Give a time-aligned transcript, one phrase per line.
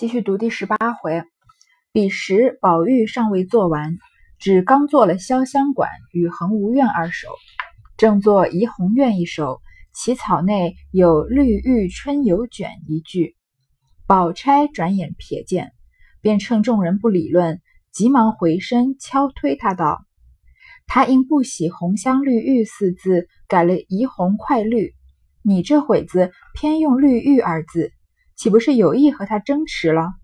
[0.00, 1.24] 继续读第十八回。
[1.92, 3.98] 彼时宝玉尚未做完，
[4.38, 7.28] 只刚做了潇湘馆与恒芜院二首，
[7.98, 9.60] 正做怡红院一首，
[9.92, 13.36] 起草内有绿玉春游卷一句。
[14.06, 15.70] 宝钗转眼瞥见，
[16.22, 17.60] 便趁众人不理论，
[17.92, 20.00] 急忙回身敲推他道
[20.88, 24.94] ：“他因不喜红香绿玉四字，改了怡红快绿。
[25.42, 27.92] 你这会子偏用绿玉二字，
[28.40, 30.14] 岂不是有意和他争持了？”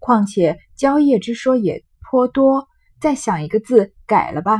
[0.00, 2.66] 况且蕉叶之说也颇多，
[3.00, 4.58] 再想一个字改了吧。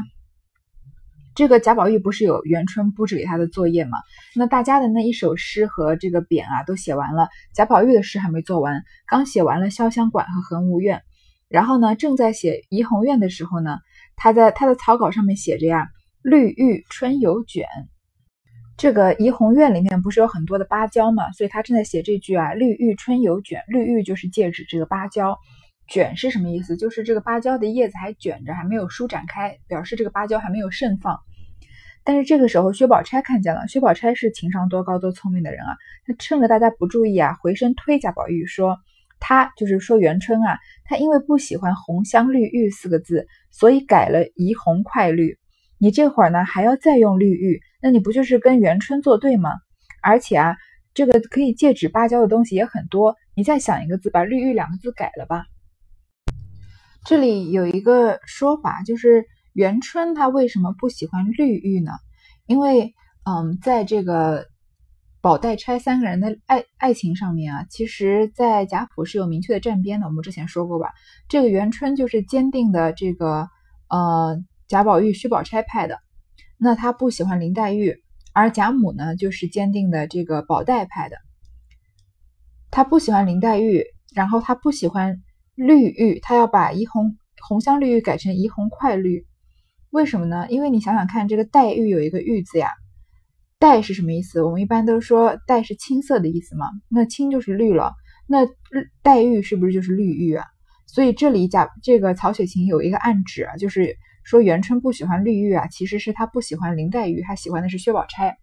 [1.34, 3.98] 这个贾宝玉不是有元春布置给他的作业吗？
[4.36, 11.02] 那大家的那一首诗和这个匾啊都写完了，贾宝玉的诗还没做完，刚写完了潇湘馆和恒芜院，
[11.48, 13.78] 然后呢正在写怡红院的时候呢，
[14.14, 15.88] 他在他的草稿上面写着呀
[16.22, 17.66] “绿玉春游卷”。
[18.80, 25.38] 这个怡红院里面不是有很多的芭蕉嘛，所以他正在写这句啊，“绿玉春有卷”，绿玉就是戒指，这个芭蕉
[25.86, 26.78] 卷是什么意思？
[26.78, 31.18] 就是这个芭蕉的叶子还卷着，还没有舒展开，表示这个芭蕉还没有盛放。
[32.04, 38.78] 但是这个时候，薛宝钗看见了，薛宝钗是情商多高、多聪明的人啊，她趁着大家不注意啊，回身推贾宝玉说
[39.20, 45.36] ：“他就是说元春啊，他因为不喜欢‘红香绿玉’四个字，所以改了‘怡红快绿’。
[45.76, 49.50] 你这会儿呢，还要再用‘绿玉’。”那你不就是跟元春作对吗？
[50.02, 50.56] 而且啊，
[50.94, 53.16] 这个可以借指芭蕉的东西也很多。
[53.34, 55.44] 你再想一个字，把“绿玉”两个字改了吧。
[57.04, 61.92] 这里有一个说法，就是元春她为什么不喜欢绿玉呢？
[62.46, 64.46] 因为，嗯，在这个
[65.22, 70.06] 宝黛钗三个人的爱爱情上面啊，其实，在贾府是有明确的站边的。
[70.06, 70.90] 我们之前说过吧，
[71.28, 73.48] 这个元春就是坚定的这个
[73.88, 74.38] 呃
[74.68, 75.98] 贾宝玉、薛宝钗派的。
[76.62, 77.96] 那他不喜欢林黛玉，
[78.34, 81.16] 而贾母呢，就是坚定的这个宝黛派的。
[82.70, 83.82] 他不喜欢林黛玉，
[84.14, 85.22] 然后他不喜欢
[85.54, 87.16] 绿玉，他要把怡红
[87.48, 89.24] 红香绿玉改成怡红快绿。
[89.88, 90.48] 为什么呢？
[90.50, 92.68] 因为你想想看，这个黛玉有一个玉字呀，
[93.58, 94.42] 黛是什么意思？
[94.42, 97.94] 我们一般都说黛是青色的意思嘛，那青就是绿了，
[98.26, 98.46] 那
[99.02, 100.44] 黛玉是不是就是绿玉啊？
[100.86, 103.96] 所以这里贾这个曹雪芹有一个暗指啊，就是。
[104.30, 108.38] 说元春不喜欢绿玉啊，其实是他不喜欢林黛玉，他喜欢的是薛宝钗。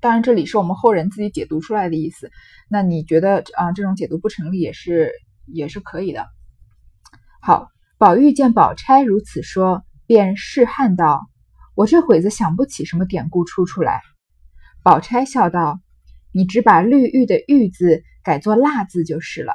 [0.00, 2.30] 当然，这里是我们后人自己解读出来的意思。
[2.66, 5.12] 那你觉得啊，这种解读不成立也是
[5.44, 6.26] 也是可以的。
[7.42, 7.68] 好，
[7.98, 11.28] 宝玉见宝钗如此说，便试汉道
[11.76, 14.00] ：“我这会子想不起什么典故出处来。”
[14.82, 15.78] 宝钗笑道
[16.32, 19.52] ：“你只把绿玉的玉字改作蜡字就是了。”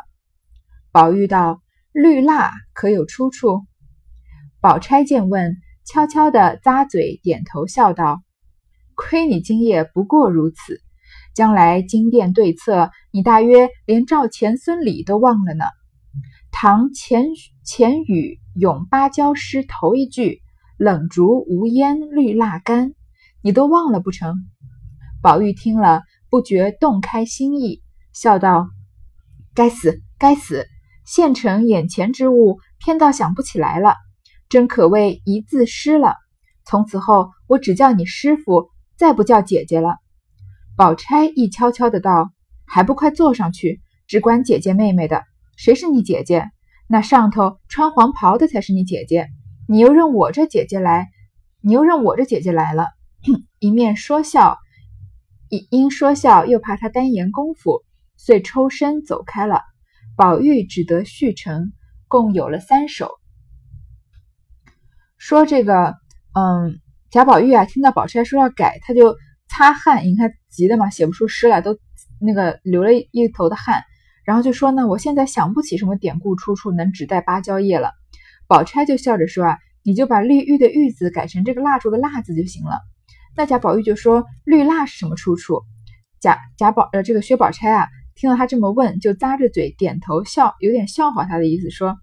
[0.93, 3.65] 宝玉道：“绿蜡可有出处？”
[4.65, 8.23] 宝钗见问，悄悄地咂嘴点头，笑道
[8.97, 10.81] ：“亏你今夜不过如此，
[11.35, 15.65] 将来金殿对策，你大约连赵钱孙李都忘了呢。
[16.51, 17.27] 唐钱
[17.63, 20.41] 钱语咏芭蕉诗头一句
[20.79, 22.95] ‘冷烛无烟绿蜡干’，
[23.43, 24.33] 你都忘了不成？”
[25.21, 27.83] 宝玉听了，不觉洞开心意，
[28.13, 28.69] 笑道
[29.53, 30.65] ：“该死，该死！
[31.05, 33.93] 现成眼前之物，偏倒想不起来了。”
[34.55, 36.16] 真可谓一字失了。
[36.63, 39.97] 从此后，我只叫你师傅，再不叫姐姐了。
[40.77, 42.31] 宝钗亦悄悄的道
[42.66, 45.25] ：“还不快坐上去，只管姐姐妹妹的，
[45.57, 46.51] 谁是你姐姐？
[46.88, 49.27] 那上头穿黄袍的才是你姐姐。
[49.67, 51.09] 你又认我这姐姐来，
[51.59, 52.87] 你又认我这姐姐来了。
[53.59, 54.57] ”一面说笑，
[55.49, 57.83] 一因说笑又怕他单言功夫，
[58.16, 59.63] 遂抽身走开了。
[60.16, 61.73] 宝玉只得续成，
[62.07, 63.11] 共有了三首。
[65.17, 65.95] 说这个，
[66.33, 69.15] 嗯，贾宝玉啊，听到宝钗说要改，他就
[69.47, 71.77] 擦汗，你看急的嘛，写不出诗来，都
[72.19, 73.83] 那个流了一头的汗，
[74.25, 77.91] 然后就说呢，我现在想不起什么典故出处能指代芭蕉叶了。
[78.47, 82.79] 宝钗就笑着说啊，你就把绿玉的玉字改成这个蜡烛的蜡字就行了。
[83.35, 85.61] 那贾宝玉就说绿蜡是什么出处？
[86.19, 91.97] 贾贾宝呃，这个薛宝钗啊，听到他这么问，就咂着嘴点头笑，有点笑话他的意思，说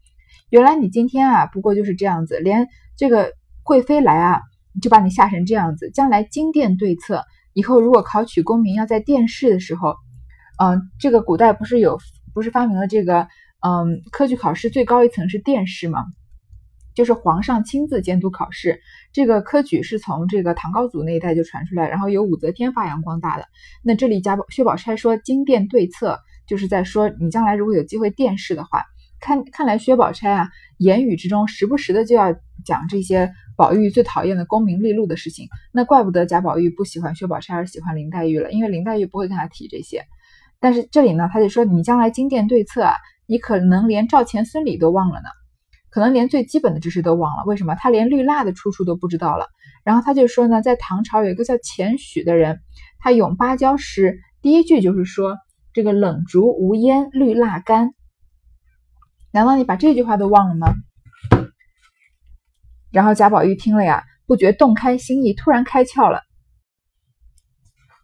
[0.49, 2.67] 原来你今天啊，不过就是这样子，连。
[2.97, 4.41] 这个贵妃来啊，
[4.81, 5.91] 就把你吓成这样子。
[5.91, 9.97] 将来金殿对策，以后如果考取功名要在殿试的时候，
[10.63, 11.99] 嗯，这个古代不是有
[12.35, 13.29] 不是发明了这个
[13.61, 16.05] 嗯科举考试最高一层是殿试吗？
[16.95, 18.81] 就是皇上亲自监督考试。
[19.15, 23.47] 这个科举是从这个唐高祖那一代就传出来，然后由武则天发扬光大的。
[23.83, 28.85] 那这里贾宝薛宝钗说金殿对策，就是在说你将来如果有机会殿试的话。
[29.23, 30.49] 看看来，薛宝钗啊，
[30.79, 32.35] 言语之中时不时的就要
[32.65, 35.47] 讲这些宝玉最讨厌的功名利禄的事情。
[35.73, 40.03] 那怪不得贾宝玉不喜欢薛宝钗，而喜欢林黛玉了，因为林黛玉不会跟他提这些。
[40.59, 42.95] 但是这里呢，他就说你将来金殿对策啊，
[43.27, 45.29] 你可能连赵钱孙李都忘了呢，
[45.89, 47.45] 可能连最基本的知识都忘了。
[47.47, 47.77] 为什么？
[47.77, 49.47] 他连绿蜡的出处都不知道了。
[49.85, 52.59] 然后他就说呢，在唐朝有一个叫钱许的人，
[52.99, 55.37] 他咏芭蕉诗，第一句就是说
[55.73, 57.93] 这个冷竹无烟绿蜡干。
[59.33, 60.75] 难道你把这句话都忘了吗？
[62.93, 66.21] 然后贾宝玉听了呀，不觉洞开心意，突然开窍了。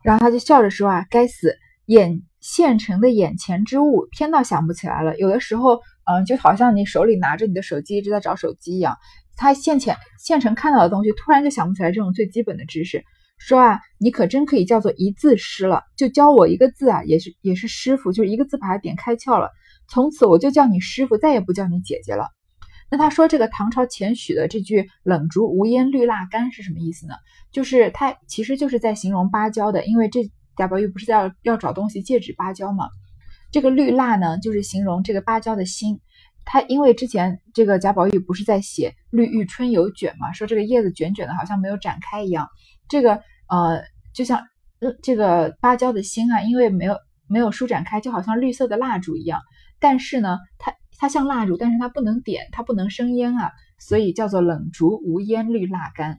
[0.02, 1.54] 然后他就笑着说啊，该死，
[1.84, 5.18] 眼现成的眼前之物，偏到想不起来了。
[5.18, 5.80] 有的时候，
[6.10, 8.96] 嗯，就好像你手里拿着你的手机，一直在找手机一样。
[9.36, 13.04] 他现前现成看到的东西，突然就想不起来这种最基本的知识。
[13.38, 19.50] 说啊，你可真可以叫做一字师了，就教我一个字啊，也是也是师傅，就是一个字把它点开窍了。
[19.88, 22.28] 从此我就叫你师傅，再也不叫你姐姐了。
[22.90, 27.14] 那他说这个唐朝钱许的这句“冷竹无烟绿蜡干”是什么意思呢？
[27.52, 32.88] 就是他其实就是在形容芭蕉的，因为这贾宝玉不是要要找东西借指芭蕉吗？
[33.50, 36.00] 这个绿蜡呢，就是形容这个芭蕉的心。
[36.44, 42.48] 他因为之前这个贾宝玉不是在写“绿玉春有卷”嘛，说这个叶子卷卷的，好像没有展开一样。
[42.88, 43.20] 这个
[43.50, 43.82] 呃，
[44.14, 44.42] 就像
[45.02, 46.96] 这个芭蕉的心啊，因为没有
[47.26, 49.42] 没有舒展开，就好像绿色的蜡烛一样。
[49.80, 50.74] 但是呢，它。
[51.00, 56.18] 它像蜡烛，但是它不能点，它不能生烟啊，所以叫做冷烛无烟绿蜡干。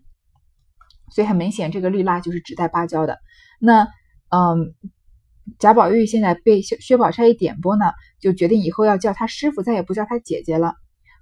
[1.12, 3.20] 所以很明显，这个绿蜡就是指代芭蕉的。
[3.60, 3.90] 那
[4.30, 4.74] 嗯，
[5.58, 7.92] 贾宝玉现在被薛薛宝钗一点拨呢，
[8.22, 10.76] 就决定以后要叫他师傅，再也不叫他姐姐了。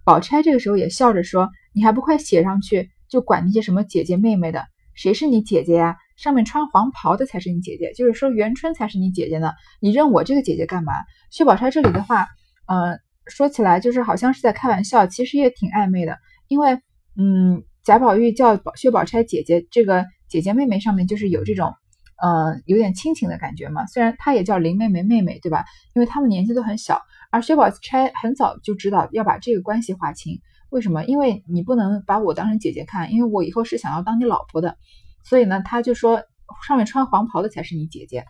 [0.06, 5.98] 宝钗这个时候也笑着说：“你还不快写上去，就管那些什么姐姐妹妹的，谁是你姐姐呀？
[6.18, 9.54] 上面穿黄袍的才是你姐姐，就是说元春才是你姐姐呢。
[9.80, 10.92] 你认我这个姐姐干嘛？”
[11.32, 12.28] 薛宝钗这里的话，
[12.66, 13.00] 嗯。
[13.30, 16.18] 说起来就是好像是在开玩笑，其实也挺暧昧的。
[16.48, 16.80] 因为，
[17.18, 21.74] 嗯，贾宝玉叫薛宝钗姐姐，这个姐姐妹妹上面就是有这种，
[22.22, 23.86] 呃，有点亲情的感觉嘛。
[23.88, 25.66] 虽然她也叫林妹妹妹妹，对吧？
[25.94, 30.40] 因为他们年纪都很小，而薛宝钗很早就知道要把这个关系划清。
[30.70, 31.04] 为什么？
[31.04, 34.78] 因为你不能把我当成姐姐看，因为我以后是想要当你老婆的。
[35.28, 36.24] 所以呢，他就说
[36.68, 38.26] 上面穿黄袍的才是你姐姐。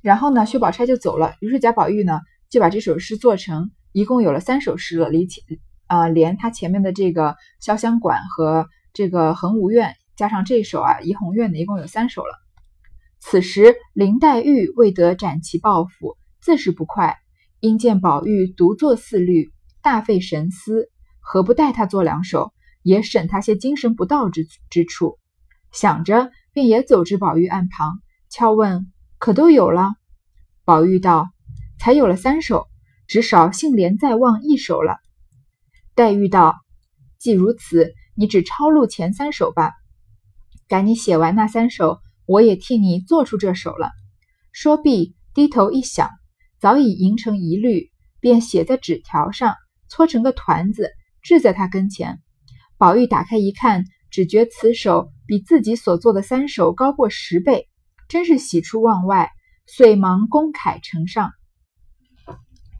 [0.00, 1.34] 然后呢，薛宝钗就走了。
[1.40, 2.20] 于是贾宝玉呢。
[2.52, 5.08] 就把这首诗做成，一共有了三首诗了。
[5.08, 5.42] 离前
[5.86, 12.38] 啊，连他前面的这个潇湘馆和这个恒芜苑，加上这首啊怡红院的，一共有三首了。
[13.20, 17.16] 此时林黛玉未得展其抱负，自是不快，
[17.58, 19.50] 因见宝玉独坐四律，
[19.80, 20.90] 大费神思，
[21.20, 22.52] 何不带他做两首，
[22.82, 25.18] 也省他些精神不到之之处？
[25.72, 29.94] 想着，便也走至宝玉案旁，悄问：“可都有了？”
[30.64, 31.28] 宝玉道。
[31.78, 32.68] 才有了三首，
[33.08, 34.98] 只少杏帘在望一首了。
[35.96, 36.60] 黛玉道
[37.18, 39.72] ：“既如此，你只抄录前三首吧。
[40.68, 43.90] 赶你写完那三首，我也替你做出这首了。”
[44.54, 46.08] 说毕，低头一想，
[46.60, 47.90] 早已吟成一律，
[48.20, 49.56] 便写在纸条上，
[49.88, 50.88] 搓成个团子，
[51.20, 52.21] 置在他跟前。
[52.82, 57.68] 宝玉打开一看，只觉此首比自己所做的三首高过十倍，
[58.08, 59.30] 真是喜出望外，
[59.66, 61.30] 遂忙公楷呈上。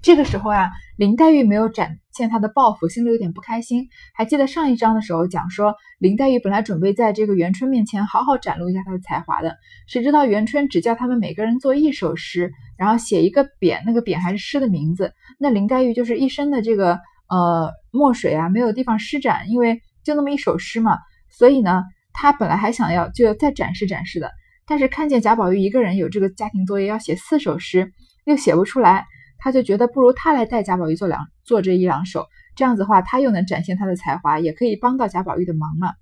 [0.02, 3.90] 这个时候啊，林黛玉没有展现她的抱负，心里有点不开心。
[4.12, 9.54] 还记得上一章的时候讲说，林黛玉本来准备在这个元春面前好好展露一下她的才华的，
[9.86, 15.12] 谁知道元春只叫他们每个人做一首诗，然后写一个匾，那个匾还是诗的名字。
[15.38, 20.98] 那林黛玉就是一身的这个呃墨水啊，没有地方施展，因为就那么一首诗嘛。
[21.30, 24.30] 所以呢，他本来还想要就要再展示展示的，
[24.66, 27.92] 但是看见贾宝玉一个人有这个家庭作业要写四首诗，
[28.24, 29.06] 又写不出来。
[29.38, 35.94] 他就觉得不如他来带贾宝玉做两做这一两首，这样子的话，他又能展现他的才华，也可以帮到贾宝玉的忙嘛。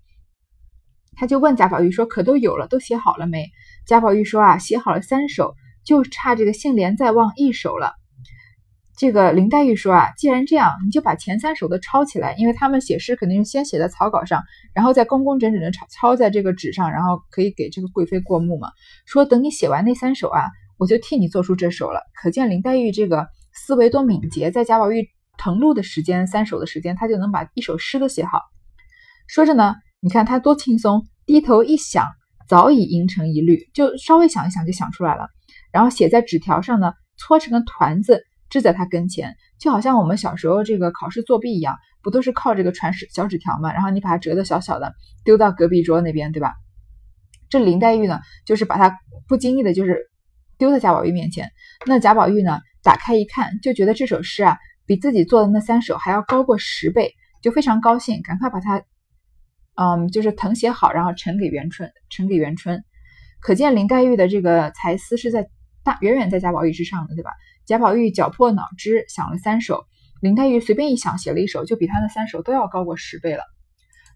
[1.17, 3.47] 他就问贾宝玉说：“可都有了，都写好了没？”
[3.87, 5.55] 贾宝玉说：“啊，写好了三首，
[5.85, 7.95] 就差这个杏帘在望一首了。”
[9.01, 14.43] 这个林黛玉说：“啊，既然这样，你就把前三首都抄起来，因为他们写诗肯定是先写在草稿上，
[14.75, 18.69] 然后再工工整整的抄抄在这个纸上，然后可以给这个贵妃过目嘛。
[19.07, 20.43] 说等你写完那三首啊。”
[20.79, 28.41] 我就替你做出这首了，可见林黛玉这个思维多敏捷，在贾宝玉誊录的时间三首的时间，她就能把一首诗都写好。
[29.29, 32.07] 说着呢，你看她多轻松，低头一想，
[32.49, 35.29] 早已吟成一律，就稍微想一想就想出来了，
[35.71, 43.73] 然后写在纸条上呢，搓成个团子，置在他跟前，就好像我们小时候这个考试作弊一样，不都是靠这个传纸小纸条嘛？
[43.73, 46.53] 然后你把它折的小小的，丢到隔壁桌那边，对吧？
[47.49, 50.11] 这林黛玉呢，就是把它不经意的，就是。
[50.59, 51.51] 丢在贾宝玉面前，
[51.87, 52.61] 那贾宝玉呢？
[52.83, 58.83] 打开一看，就觉得这首诗啊，比自己做的那三首还要高过十倍，就非常高兴，赶快把它，
[59.77, 62.85] 嗯，就是誊写好，然后呈给元春，呈给元春。
[63.41, 65.49] 可见林黛玉的这个才思是在
[65.83, 67.31] 大远远在贾宝玉之上的，对吧？
[67.67, 69.85] 贾宝玉绞破脑汁想了三首，
[70.21, 73.45] 林黛玉随便一想写了一首，就比他那三首都要高过十倍了。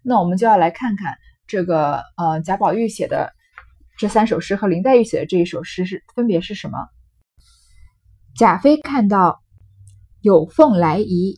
[0.03, 1.15] 那我们就要来看看
[1.47, 3.31] 这个呃贾宝玉写的
[3.97, 6.77] 这三首诗和林黛玉写的这一首诗是分别是什么？
[8.35, 9.41] 贾妃看到
[10.21, 11.37] 有凤来仪，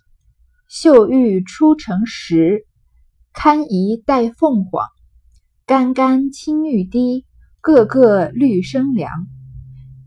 [0.67, 2.65] 绣玉出城时，
[3.31, 4.87] 堪仪带凤凰，
[5.65, 7.25] 干干青玉滴，
[7.61, 9.11] 个个绿生凉。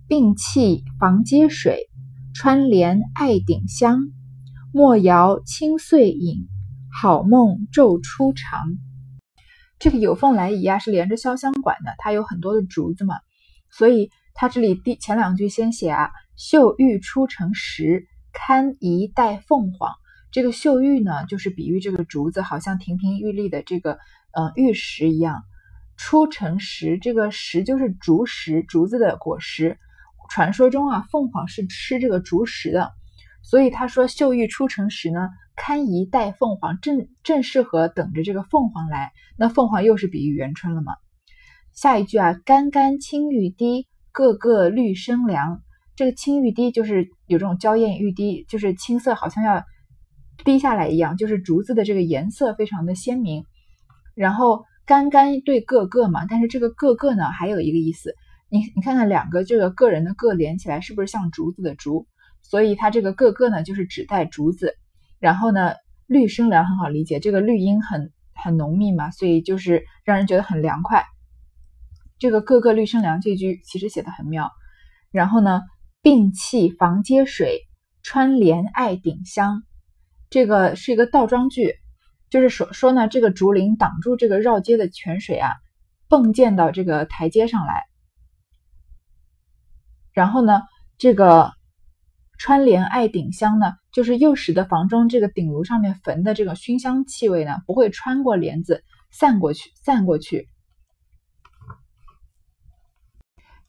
[0.08, 1.88] 并弃房阶水，
[2.42, 4.08] 穿帘爱顶香。
[4.72, 6.48] 莫摇清碎影，
[6.90, 8.78] 好梦昼初长。
[9.78, 13.16] 这个有凤来仪啊，是连着潇湘馆的，它有很多的竹子嘛，
[13.70, 19.92] 所以它这里第前两句先写啊，秀玉出城时，堪仪带凤凰。
[20.32, 23.98] 这个秀玉呢，就是比喻这个竹子好像亭亭玉立的这个
[24.32, 25.42] 嗯玉石一样。
[25.98, 29.78] 出城时，这个石就是竹石，竹子的果实。
[30.30, 32.92] 传说中啊，凤凰是吃这个竹石的，
[33.42, 39.10] 所以他说秀玉出城时呢，堪宜待凤凰，正正适合等着这个凤凰来。
[39.36, 40.92] 那凤凰又是比喻元春了嘛？
[41.74, 45.62] 下一句啊，干干青玉滴，个个绿生凉。
[45.96, 49.64] 这个青玉滴就是有这种娇艳欲滴，就是青色好像要
[50.44, 53.44] 滴下来一样，就是竹子的这个颜色非常的鲜明。
[54.14, 58.14] 然后干干对个个嘛，但是这个个个呢，还有一个意思。
[58.50, 62.06] 你你看看两个这个个人的个连起来是不是像竹子的竹？
[62.42, 64.74] 所以它这个个个呢就是指代竹子。
[65.20, 65.74] 然后呢，
[66.06, 71.04] 绿生凉很好理解，这个绿荫很很浓密嘛，所以就是让人觉得很凉快。
[72.18, 74.50] 这个个个绿生凉这句其实写的很妙。
[75.12, 75.60] 然后呢，
[76.02, 77.68] 摒弃房阶水，
[78.02, 79.62] 穿帘爱顶香，
[80.28, 81.74] 这个是一个倒装句，
[82.30, 85.52] 就是说说呢这个竹林挡住这个绕街的泉水啊，
[86.08, 87.89] 迸溅到这个台阶上来。
[90.20, 90.60] 然后呢，
[90.98, 91.50] 这个
[92.38, 100.46] 穿帘爱顶香呢，就是又使得房中这个顶炉上面焚的这个熏香气味呢，不会穿过帘子散过去，散过去。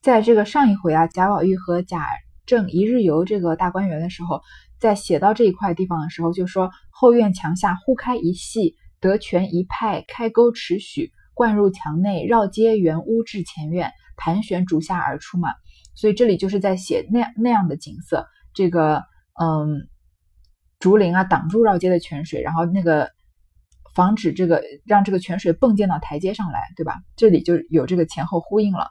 [0.02, 2.06] 在这个上一回啊，贾宝玉和贾
[2.46, 4.42] 政一日游这个大观园的时候，
[4.78, 15.54] 在写到这一块地方的时候，就说后院墙下忽开一隙，得泉一派，开沟尺许，灌入墙内，绕街圆屋至前院，盘旋竹下而出嘛。
[15.94, 19.04] 所以这里就是在写那那样的景色，这个
[19.40, 19.88] 嗯，
[20.80, 23.12] 竹林啊挡住绕街的泉水，然后那个
[23.94, 27.02] 防止这个让这个泉水迸溅到台阶上来，对吧？
[27.18, 28.88] 这里就有这个前后呼应了。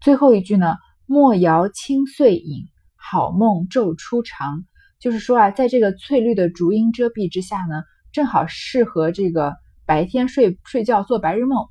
[0.00, 0.76] 最后一句呢，
[1.06, 4.64] 莫摇清碎影，好梦昼初长，
[4.98, 9.54] 就是说啊，在这个翠绿的竹荫遮蔽之下呢，正好适合这个
[9.86, 11.66] 白天睡睡觉做白日梦。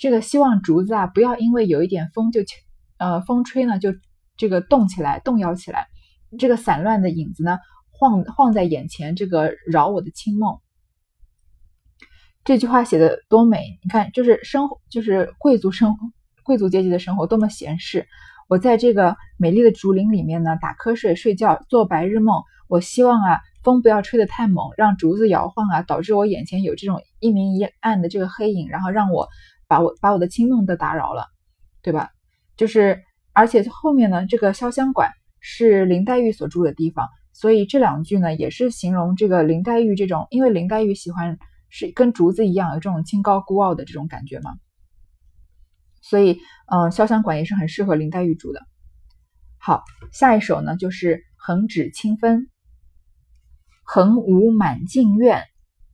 [0.00, 2.40] 这个希望竹子啊不要因为有一点风就。
[3.04, 3.90] 呃，风吹呢，就
[4.38, 5.88] 这个动起来，动摇起来，
[6.38, 7.58] 这个散乱的影子呢，
[7.90, 10.58] 晃晃在眼前，这个扰我的清梦。
[12.44, 13.78] 这句话写的多美！
[13.82, 15.94] 你看，就是生活，就是贵族生
[16.44, 18.06] 贵族阶级的生活多么闲适。
[18.48, 22.42] 我在这个美丽的竹林里面呢，打瞌睡、睡觉、做白日梦。
[22.68, 29.28] 我希望啊，风不要吹得太猛，让竹子摇晃啊，导致我眼前有这种一明一暗的这个黑影，然后让我
[29.68, 31.26] 把我把我的清梦都打扰了，
[31.82, 32.10] 对吧？
[32.56, 44.52] 就是，而且后面呢，这个潇湘馆是林黛玉所住的地方，所以这两句呢，也是形容这个林黛玉这种，因为林黛玉喜欢是跟竹子一样有这种清高孤傲的这种感觉嘛，
[46.00, 46.38] 所以，
[46.70, 48.60] 嗯，潇湘馆也是很适合林黛玉住的。
[49.58, 49.82] 好，
[50.12, 52.40] 下一首呢，就是《横指清芬》：
[53.82, 55.42] 横无满径院，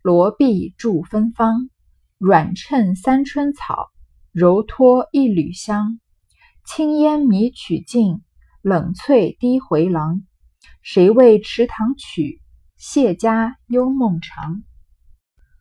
[0.03, 1.71] 罗壁著芬芳，
[2.19, 3.89] 软衬三春草，
[4.33, 5.99] 柔托一缕香。
[6.73, 8.23] 青烟迷曲径，
[8.63, 10.23] 冷翠低回廊。
[10.83, 12.41] 谁为池塘曲？
[12.77, 14.63] 谢家幽梦长。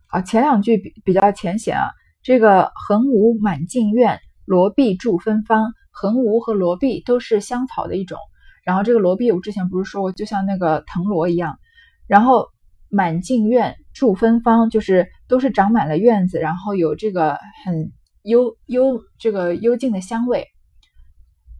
[0.06, 1.90] 好，前两句比比较浅显啊。
[2.22, 5.72] 这个横无满径院，罗碧著芬芳。
[5.92, 8.20] 横无和罗碧都是香草的一种。
[8.64, 11.58] 然后这个罗碧，我之前不是说过，就像那个藤萝一样。
[12.06, 12.50] 然后
[12.88, 20.46] 满径院著芬芳，就是都是长满了院子，然后有这个很幽幽这个幽静的香味。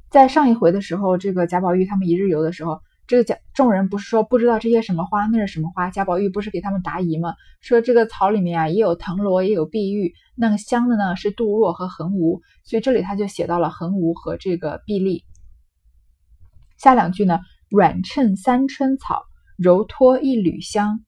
[0.10, 5.92] 在上一回的时候，这个贾宝玉他们一日游的时候，这个贾众人不是说不知道这些什么花，那是什么花？
[5.92, 7.36] 贾宝玉不是给他们答疑吗？
[7.62, 15.26] 说这个草里面啊，也有藤萝，也有碧玉，那个香的呢是杜若和横芜，所以这里他就写到了横芜和这个碧丽。
[16.78, 17.40] 下两句呢，
[17.70, 19.22] 软衬三春草，
[19.58, 21.06] 柔托一缕香。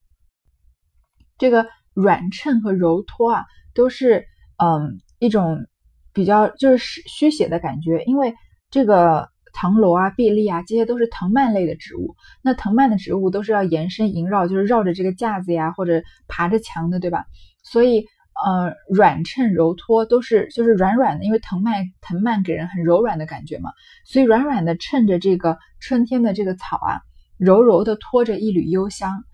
[1.40, 4.28] 这个软衬和柔托啊，都是
[4.58, 5.66] 嗯一种
[6.14, 8.36] 比较就是虚写的感觉，因为。
[8.72, 12.16] 这个藤萝啊、碧丽啊，这些都是藤蔓类的植物。
[12.42, 17.26] 那藤蔓的植物都是要延伸萦绕，就是绕着这个架子呀，或者爬着墙的，对吧？
[17.62, 18.06] 所以，
[18.46, 23.72] 呃，软衬柔托都是就是软软的，因为藤蔓藤蔓给人很柔软的感觉嘛，
[24.06, 27.02] 所以软软的衬着这个春天的这个草啊，
[27.38, 29.26] 柔柔的托着一缕幽香。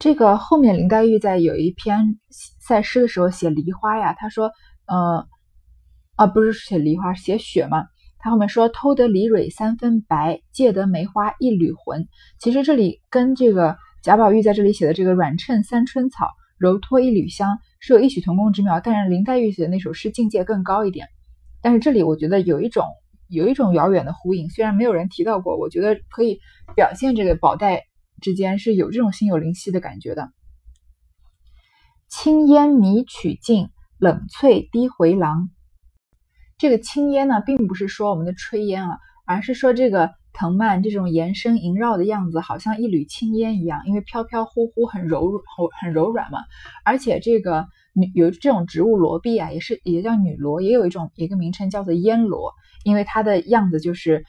[0.00, 2.18] 这个后面林黛玉在有一篇
[2.60, 4.50] 赛诗的时候写梨花呀，她说，
[4.86, 5.28] 呃，
[6.16, 7.86] 啊，不是写梨花，写雪嘛。
[8.22, 12.08] 他后面说偷得梨蕊三分白，借得梅花一缕魂。
[12.38, 18.80] 其实这里跟这个贾宝玉在这里写的这个软衬三春草，柔托一缕香是有异曲同工之妙。
[18.80, 21.08] 但是林黛玉写的那首诗境界更高一点。
[21.60, 22.86] 但是这里我觉得有一种
[23.28, 26.38] 有一种遥远的呼应，虽然没有人提到过，我觉得可以
[26.74, 27.82] 表现这个宝黛。
[28.20, 30.30] 之间是有这种心有灵犀的感觉的。
[32.08, 35.50] 青烟迷曲径，冷翠低回廊。
[36.62, 45.42] 这个青烟呢，并不是说我们的炊烟啊，而是说这个藤蔓这种延伸萦绕的样子，好像一缕青烟一样，因为飘飘忽忽，很柔
[45.80, 46.38] 很柔软嘛。
[46.84, 52.52] 而且这个女有这种植物罗碧啊，也是也叫女罗，也有一种一个名称叫做烟罗，
[52.84, 54.24] 因为它的样子就是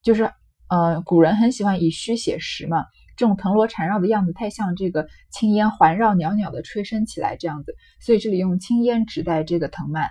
[0.00, 0.30] 就是
[0.68, 2.84] 呃，古人很喜欢以虚写实嘛。
[3.16, 10.08] 这种藤萝缠绕的样子太像这个青烟环绕袅袅的吹升起来这样子，所以这里用青烟指代这个藤蔓。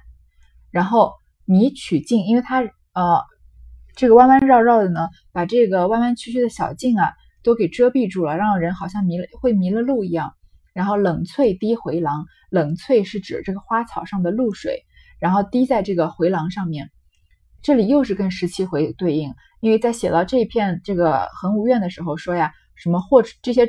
[0.72, 1.14] 然后
[1.48, 3.24] 迷曲径，因为它呃
[3.96, 10.34] 这个弯弯绕绕的呢，把这个弯弯曲曲的小径啊都给遮蔽住了，让人好像迷了会迷了路一样。
[10.74, 14.84] 然后冷翠滴回廊，冷翠是指这个花草上的露水，
[15.20, 16.92] 然后滴在这个回廊上面。
[17.64, 22.54] 这里又是跟十七回对应，因为在写到这片这个恒芜苑的时候说呀。
[22.80, 23.68] 什么或这些，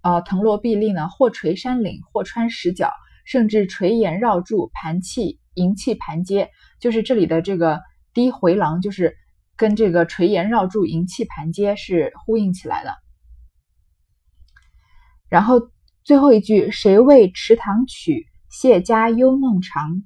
[0.00, 1.10] 呃，藤萝碧丽呢？
[1.10, 2.90] 或垂山岭，或穿石角，
[3.26, 6.48] 甚至垂岩绕柱，盘气银气盘阶，
[6.80, 7.80] 就是这里的这个
[8.12, 9.16] 低回廊，就是
[9.56, 12.94] 跟这个垂岩绕柱、银气盘阶是呼应起来的。
[15.28, 15.60] 然后
[16.04, 20.02] 最后一句，谁为池塘曲，谢家幽梦长？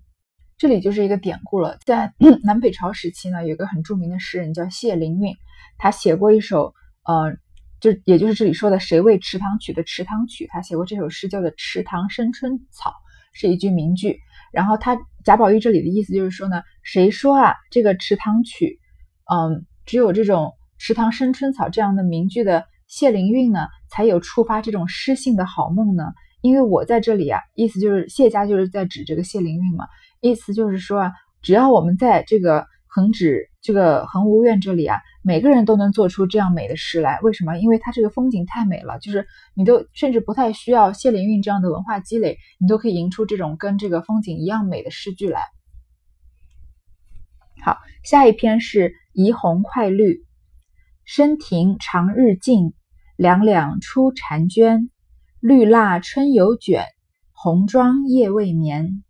[0.57, 1.79] 这里就是一个典故了。
[1.85, 2.13] 在
[2.45, 5.35] 南北朝时期呢，有个很著名的诗人叫谢灵运，
[5.79, 7.37] 他写过一首，呃。
[7.81, 12.91] 就也就是这里说的“谁为池塘曲”的池塘曲，他写过这首诗，叫做《池塘生春草》，
[13.33, 14.21] 是一句名句。
[14.53, 18.79] 然后他贾宝玉这里的意思就是说呢，谁说啊这个池塘曲，
[19.33, 26.05] 嗯，只有这种“池塘生春草”这样的名句的谢灵运呢，才有触发这种诗性的好梦呢？
[26.41, 29.87] 因为我在这里啊，意思就是谢家就是在指这个谢灵运嘛，
[30.21, 34.99] 意思就是说啊，只要我们在这个横指这个恒芜苑这里啊。
[35.23, 37.59] 每个人都能做出这样美的诗来，为什么？
[37.59, 45.43] 因为它这个风景太美了，就是你都甚至不太需要谢灵运这样的文化积累，你都可以吟出这种跟这个风景一样美的诗句来。
[47.63, 50.25] 好，下一篇是怡红快绿，
[51.05, 52.73] 深庭长日静，
[53.17, 54.89] 两两出婵娟，
[55.41, 56.87] 绿蜡春犹卷，
[57.33, 59.05] 红妆夜未眠。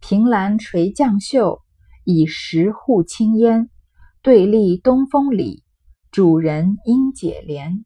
[0.00, 1.60] 凭栏垂绛袖，
[2.02, 3.70] 以石护青烟。
[4.22, 5.64] 对立东风里，
[6.12, 7.82] 主人应解怜。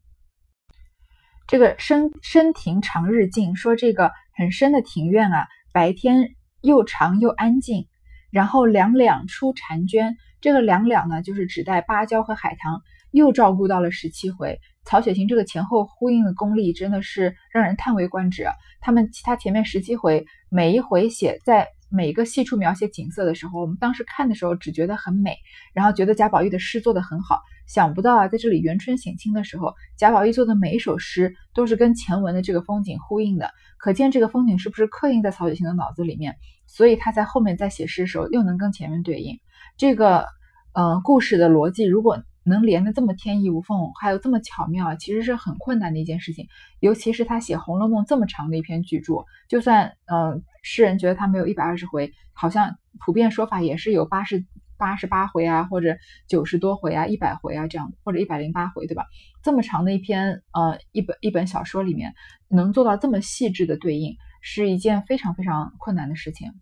[1.47, 7.87] 这个深深庭长日静，说这个很深的庭院啊，白天又长又安静。
[8.29, 14.59] 然后两两出婵娟，这个两两呢，就是指代芭蕉和海棠，又照顾到了十七回。
[14.85, 18.53] 曹雪芹这个前后呼应的功力真的是让人叹为观止啊！
[18.79, 21.69] 他们其他前面十七回每一回写在。
[21.89, 25.37] 每个细处描写景色的时候，我们当时看的时候只觉得很美，
[25.73, 27.39] 然后觉得贾宝玉的诗做得很好。
[27.65, 36.35] 想不到啊，在这里元春省亲的时候，贾宝玉做的每一首诗都是跟前文的这个风景呼应的，可见这个风景是不是刻印在曹雪芹的脑子里面？
[36.65, 39.39] 所以他在后面在写诗的时候又能跟前面对应。
[39.77, 40.25] 这个，
[40.73, 42.23] 呃，故事的逻辑如果。
[42.47, 46.47] 能连的这么天衣无缝，还有这么巧妙，其实是很困难的一件事情。
[46.79, 54.45] 尤其是他写《红楼梦》这么长的一篇巨著，就算呃诗人觉得他没有一百二十回，好像普遍说法也是有八十
[54.77, 59.05] 八十八回啊，或者九十多回啊，一百回啊这样，或者一百零八回，对吧？
[59.43, 62.13] 这么长的一篇呃一本一本小说里面，
[62.47, 66.53] 能做到这么细致的对应，是一件非常非常困难的事情。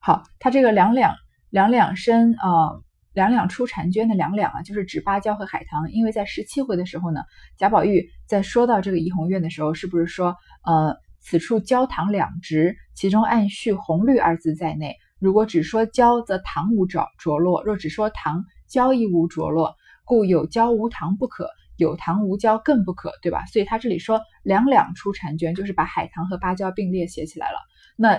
[0.00, 1.14] 好，他这个两两
[1.48, 2.80] 两两身啊。
[3.12, 5.90] 两两出婵娟的两两啊，就是指芭蕉和海棠。
[5.90, 7.20] 因为在十七回的时候呢，
[7.56, 14.96] 贾宝玉在说到这个怡红院的时候，是不是说，呃，此处蕉堂两植，其中暗蓄红绿二字在内。
[15.18, 19.74] 如果只说蕉，则糖无着着落；若只说堂，蕉亦无着落。
[20.04, 23.44] 故有蕉无糖不可，有糖无蕉更不可，对吧？
[23.46, 27.58] 所以他这里说两两出婵娟，就是把海棠和芭蕉并列写起来了。
[27.96, 28.18] 那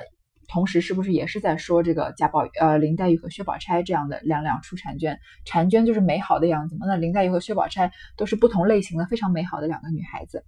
[0.51, 5.17] 同时是不是也是在说这个贾宝呃林黛玉和薛宝钗这样的两两出婵娟？
[5.45, 10.43] 婵娟就是美好的样子嘛，那林黛玉和薛宝钗都是不同类型的非常美好的两个女孩子。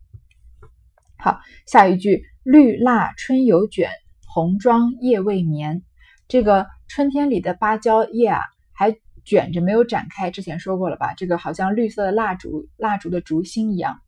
[1.17, 3.91] 好，下一句绿蜡春犹卷，
[4.27, 5.83] 红妆夜未眠。
[6.27, 8.41] 这个春天里的芭蕉叶啊，
[8.73, 10.31] 还卷着没有展开。
[10.31, 11.13] 之前说过了吧？
[11.13, 14.01] 这个好像绿色的蜡烛，蜡烛的烛芯一样。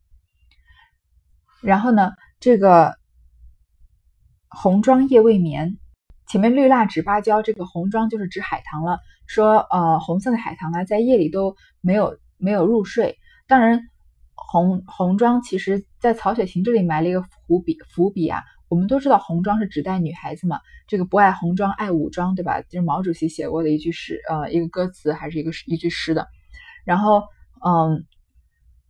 [1.62, 2.96] 然后呢，这个
[4.48, 5.78] 红妆夜未眠，
[6.28, 8.98] 前面绿蜡指芭蕉，这个红妆就是指海棠了。
[9.26, 13.18] 说呃，红色的海棠啊，在夜里都没有没有入睡。
[13.46, 13.80] 当然，
[14.34, 18.42] 红红妆其实在曹雪芹这里埋了一个伏笔伏笔啊。
[18.68, 20.58] 我们都知道红妆是指代女孩子嘛，
[20.88, 22.62] 这个不爱红妆爱武装，对吧？
[22.62, 26.26] 就是毛主席写过的一句诗，呃，一个歌词还是一个一句诗的。
[26.84, 27.22] 然后，
[27.64, 28.04] 嗯，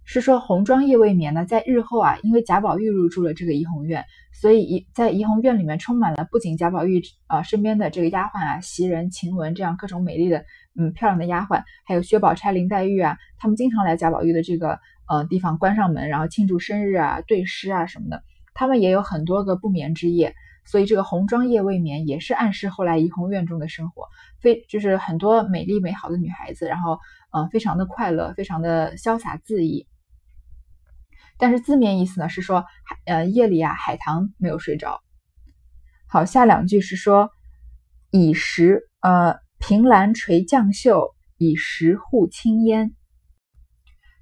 [0.09, 10.45] 是说红妆夜未眠呢，在日后啊，因为贾宝玉入住了这个怡红院，所以怡在怡红院里面充满了不仅贾宝玉啊身边的这个丫鬟啊，袭人、晴雯这样各种美丽的
[10.79, 18.23] 嗯漂亮的丫鬟，还有薛宝钗、林黛玉啊，他们经常来贾宝玉的这个呃地方关上门，然后庆祝生日啊、对诗啊什么的。
[18.55, 24.05] 他们也有很多个不眠之夜，所以这个红妆夜未眠也是暗示后来怡红院中的生活，
[24.41, 27.01] 非就是很多美丽美好的女孩子，然后
[27.33, 29.85] 嗯，非常的快乐，非常的潇洒恣意。
[31.39, 32.65] 但是字面意思呢是说
[33.05, 35.01] 呃夜里啊海棠没有睡着。
[36.09, 37.31] 好，下两句是说
[38.11, 42.93] 以石呃凭栏垂绛绣，以石护青烟。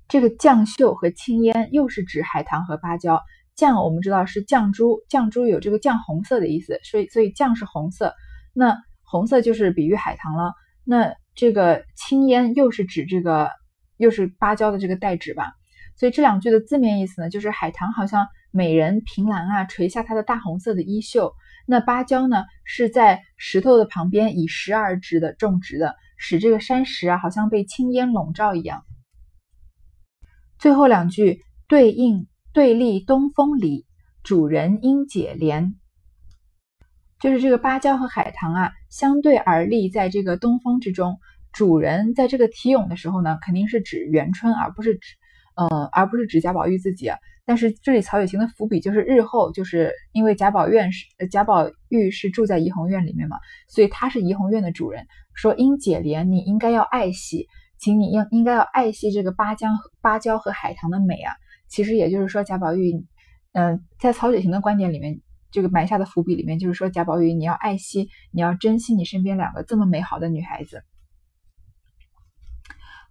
[0.08, 3.22] 这个绛绣和青烟又是指海棠和芭蕉。
[3.56, 8.12] 绛我们知道是绛珠，绛珠有这个绛红色的意思，所以所以绛是红色，
[8.52, 10.52] 那红色就是比喻海棠了。
[10.82, 13.50] 那这个青烟又是指这个，
[13.96, 15.52] 又是芭蕉的这个代指吧？
[15.96, 21.32] 所以这两句的字面意思呢，就是海棠好像美人凭栏啊，垂下她的大红色的衣袖；
[21.66, 28.82] 那芭蕉呢，是在石头的旁边以石而植的，种植的，使这个山石啊，好像被青烟笼罩一样。
[30.58, 32.26] 最后两句对应。
[32.54, 33.84] 对立东风里，
[34.22, 35.74] 主人应解怜。
[37.18, 41.18] 就是这个芭蕉和海棠啊，相对而立在这个东风之中。
[41.52, 45.16] 主人在这个题咏的时候呢，肯定是指元春，而不是指，
[45.56, 47.10] 呃，而不是指贾宝玉自己。
[47.46, 53.36] 但是这里曹雪芹的伏笔就是日后，就是因为贾宝院是贾宝玉是住在怡红院里面嘛，
[53.68, 55.06] 所以他是怡红院的主人。
[55.34, 59.68] 说应解怜，你应该要爱惜，请你应应该要爱惜这个芭蕉
[60.00, 61.34] 芭蕉和海棠的美啊。
[61.68, 63.04] 其实也就是说，贾宝玉，
[63.52, 70.82] 嗯，在曹雪芹的观点里面，这个埋下的伏笔里面，就是说贾宝玉，你要爱惜，你要珍惜你身边两个这么美好的女孩子。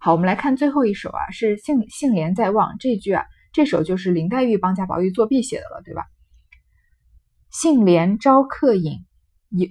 [0.04, 6.02] 好，我们来看最后一首啊，是“杏杏帘在望”这句啊，这首就是林黛玉帮贾宝玉作弊写的了，对吧
[7.50, 9.06] ？“杏帘招客饮，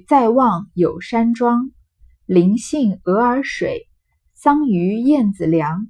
[0.08, 1.70] 在望有山庄。
[2.26, 3.88] 林杏鹅儿水，
[4.34, 5.86] 桑榆燕子凉。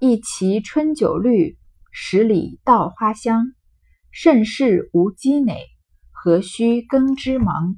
[0.00, 1.56] 一畦春酒绿。”
[1.94, 3.52] 十里稻花香，
[4.10, 5.54] 盛世无积馁，
[6.10, 7.76] 何须耕织忙？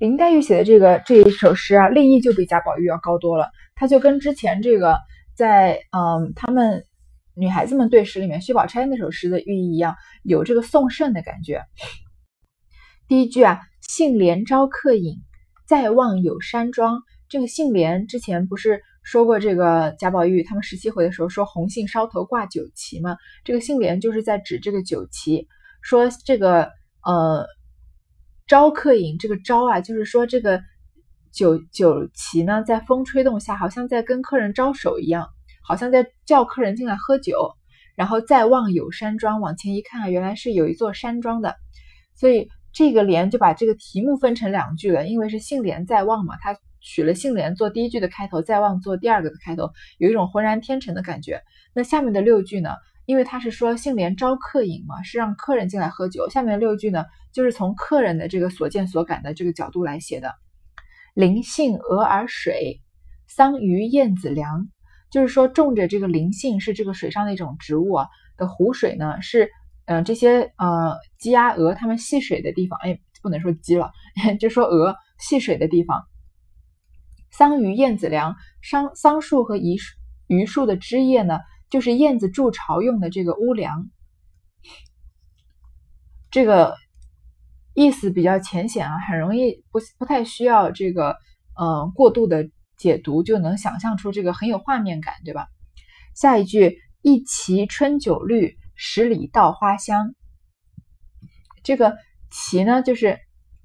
[0.00, 3.52] 林黛玉写的这个这一首诗啊，立意就比贾宝玉要高多了。
[3.78, 4.98] 他就跟之前这个
[5.34, 6.84] 在嗯他们
[7.34, 11.62] 女孩子们对诗里面薛宝钗那首诗的寓意一样，有这个送圣的感觉。
[13.06, 15.14] 第一句啊，杏帘招客饮，
[15.66, 17.00] 在望有山庄。
[17.28, 18.82] 这个杏帘之前不是。
[19.04, 25.48] 说过这个贾宝玉他们十七回的时候说红杏梢头挂酒旗吗，这个杏帘就是在指这个酒旗，
[25.80, 26.70] 说这个
[27.02, 27.46] 呃
[28.46, 30.60] 招客饮这个招啊，就是说这个
[31.32, 35.28] 酒酒旗呢在风吹动下，好像在跟客人招手一样，
[35.62, 37.52] 好像在叫客人进来喝酒，
[37.94, 41.56] 然后再望有山庄，往前一看，原来是有一座山庄的，
[42.14, 46.56] 所以这个联就把这个题目分成两句了，因为是杏帘在望嘛，它。
[46.80, 51.42] 取了杏帘做第一句的开头，再望做第二个的开头，有一种浑然天成的感觉。
[51.74, 52.70] 那下面的六句呢？
[53.04, 56.30] 因为他是说杏帘招客饮嘛，是让客人进来喝酒。
[56.30, 60.32] 下面六句呢，就是从客人的这个所见所感的这个角度来写的。
[61.18, 62.80] 灵性鹅儿水，
[63.26, 64.68] 桑榆燕子凉，
[65.10, 69.50] 就是说种着这个灵性是这个水上的一种植物啊的湖水呢，是
[69.86, 72.78] 嗯这些呃鸡鸭鹅它们戏水的地方。
[72.84, 73.90] 哎，不能说鸡了，
[74.38, 76.04] 就说鹅戏水的地方。
[77.32, 79.76] 桑榆燕子凉，桑桑树和榆
[80.28, 83.90] 榆树的枝叶呢，就是燕子筑巢用的这个屋梁。
[86.30, 86.76] 这个
[87.78, 91.16] 意思比较浅显啊，很容易不不太需要这个
[91.60, 95.46] 嗯过度的解读，就能想象出这个很有画面感，对吧？
[96.12, 100.16] 下一句一畦春酒绿，十里稻花香。
[101.62, 101.96] 这个
[102.32, 103.20] 畦呢，就是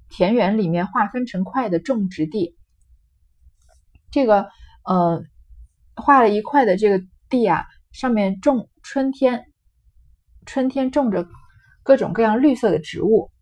[0.08, 2.56] 田园里面划分成块的种植地。
[4.12, 4.48] 这个
[4.84, 5.24] 呃，
[5.96, 9.46] 画了一块的这个地啊，上面种春天，
[10.46, 11.26] 春天种着
[11.82, 13.32] 各种各样绿色的植物。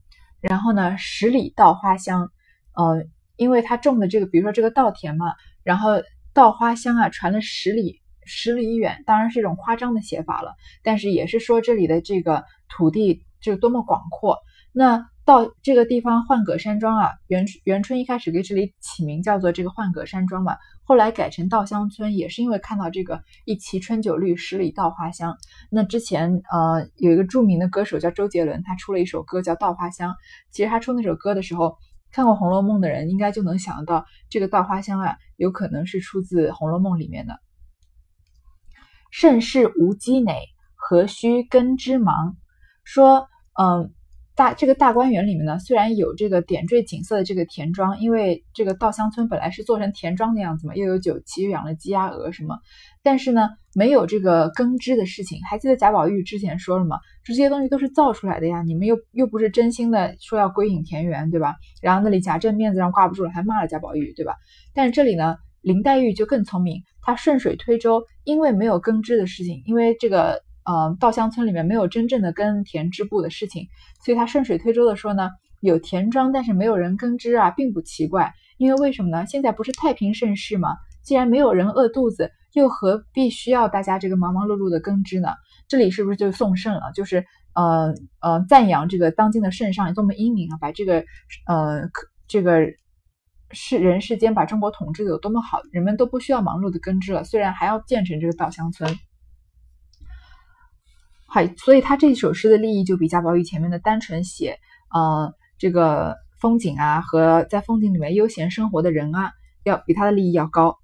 [0.43, 2.31] 然后呢，十里稻花香，
[2.75, 6.03] 呃，因为他种的这个，比如说这个稻田嘛，然后
[6.35, 14.39] 稻花香啊，传了十里十里远，当然是一种夸张的写法了，但是也是说这里的这个土地就多么广阔。
[14.73, 20.57] 那到这个地方幻葛山庄啊，元元春一开始给这里起名叫做这个幻葛山庄嘛，
[20.93, 25.39] 后来改成稻香村，也是因为看到这个一骑春酒绿，十里稻花香。
[25.71, 30.11] 那之前呃有一个著名的歌手叫周杰伦，他出了一首歌叫《稻花香》，
[30.51, 31.79] 其实他出那首歌的时候，
[32.11, 37.39] 看过《红楼梦》的人应该就能想到，这个稻花香啊，有可能是出自《红楼梦》里面的。
[39.11, 40.35] 盛世无积馁，
[40.75, 42.37] 何须耕织忙？
[42.85, 43.29] 说
[43.59, 43.95] 嗯。
[44.35, 52.59] 大这个大观园里面呢，虽然有这个点缀景色的这个田庄，因为这个稻香村本来是做成田庄的样子嘛，又有酒旗，又养了鸡鸭鹅什么，
[53.03, 55.39] 但是呢，没有这个耕织的事情。
[55.49, 56.97] 还记得贾宝玉之前说了吗？
[57.25, 61.57] 这些东西都是造出来的呀，你们又又不是真心的说要归隐田园，对吧？
[61.83, 64.35] 然后那里贾政面子上挂不住了，还骂了贾宝玉，对吧？
[64.73, 70.43] 但是这里呢，林黛玉就更聪明，她顺水推舟，因为没有耕织的事情，因为这个。
[70.65, 73.69] 呃，稻香村里面没有真正的耕田织布的事情，
[74.05, 78.33] 所以他顺水推舟的说呢，有田庄，但是没有人耕织啊，并不奇怪。
[78.59, 79.27] 因为为什么呢？
[79.27, 80.77] 现在不是太平盛世吗？
[81.03, 85.31] 既然没有人饿肚子，又何必需要大家这个忙忙碌碌的耕织呢？
[85.67, 86.93] 这里是不是就送圣了？
[86.95, 91.05] 就是呃呃赞扬这个当今的圣上多么英明啊，把这个
[91.49, 91.89] 呃
[92.29, 92.61] 这个
[93.51, 98.97] 世人世间把中国统治的有多么好，人们都不需要忙碌的耕织了，虽然还要建成这个稻香村。
[101.35, 104.59] 好，所以他这首诗的立意就比贾宝玉前面的单纯写，
[104.93, 109.33] 呃，这个风景啊和在风景里面悠闲生活的人啊，
[109.65, 110.77] 要比他的立意要高。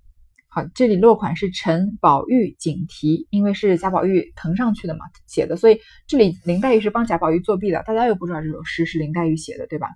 [0.49, 9.89] 好，这里落款是陈宝玉锦题，因为是贾宝玉腾上去的嘛写的，所以这里林黛玉是帮贾宝玉作弊的，大家又不知道这首诗是林黛玉写的，对吧？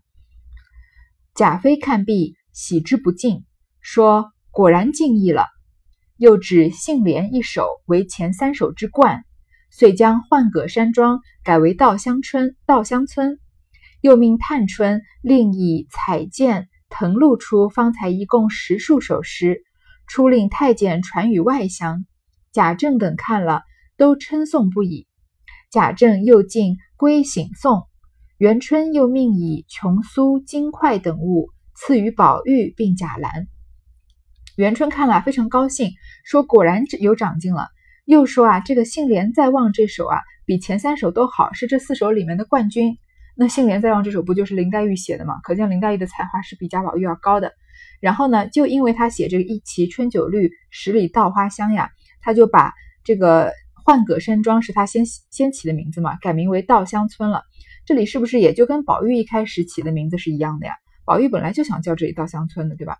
[1.34, 3.46] 贾妃看毕，喜之不尽，
[3.80, 5.46] 说果然尽意了，
[6.18, 9.24] 又指杏帘一首为前三首之冠。
[9.74, 13.38] 遂将浣葛山庄改为稻香村，稻香村，
[14.02, 19.62] 又命探春另以彩笺誊录出方才一共十数首诗，
[20.06, 22.04] 初令太监传与外乡。
[22.52, 23.62] 贾政等看了，
[23.96, 25.06] 都称颂不已。
[25.70, 27.84] 贾政又进归省颂，
[28.36, 33.46] 元春又命以琼酥、金块等物赐予宝玉并贾兰。
[34.56, 35.92] 元春看了非常高兴，
[36.24, 37.68] 说：“果然有长进了。”
[38.04, 42.98] 又说啊，这个《杏帘在望》这首啊，比前三首都好，是这四首里面的冠军。
[43.36, 45.40] 那《杏帘在望》这首不就是林黛玉写的吗？
[45.42, 47.52] 可见林黛玉的才华是比贾宝玉要高的。
[48.00, 52.72] 然后呢，就因为他写这个“一畦春酒绿，十里稻花香”呀，他就把
[53.04, 53.52] 这个
[53.84, 57.44] 换葛山庄是他先先起的名字嘛，改名为稻香村了。
[57.86, 60.74] 这里是不是也就跟宝玉一开始起的名字是一样的呀？
[61.04, 62.98] 宝玉本来就想叫这里稻香村的，对吧？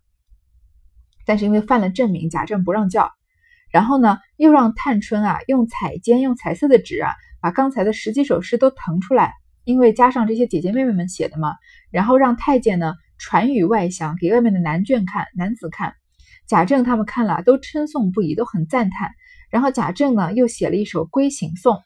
[1.27, 3.13] 但是因为犯了正名，贾政不让叫。
[3.73, 9.33] 然后呢，又让探春啊用彩笺、用彩色的纸啊，把刚才的十几首诗都誊出来，
[9.65, 11.55] 因为加上这些姐姐妹妹们写的嘛。
[11.91, 15.95] 然后让太监呢传与外乡，给外面的男眷看、男子看。
[16.47, 19.11] 贾政他们看了都称颂不已，都很赞叹。
[19.49, 21.77] 然后贾政呢又写了一首《归省颂》，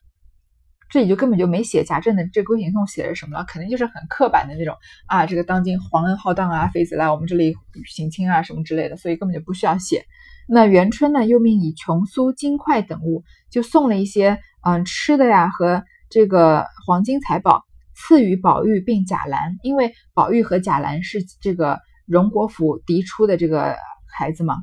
[0.88, 4.74] 这里就根本就没写贾政的这《归省颂》写的是什么了，肯定就是很刻板的那种
[5.06, 10.04] 啊，这个当今皇恩浩荡啊，妃子来我们这里省亲啊什么之类的，所以根本就不需要写。
[10.48, 17.64] 那元春呢，又命以琼酥、金块等物，就送了一些嗯吃的呀和这个黄金财宝，
[17.96, 24.54] 赐予宝玉并贾兰，因为宝玉和贾兰是这个荣国府嫡出的这个孩子嘛，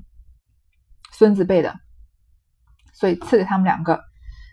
[1.11, 1.75] 孙子辈的，
[2.93, 3.99] 所以赐给他们两个。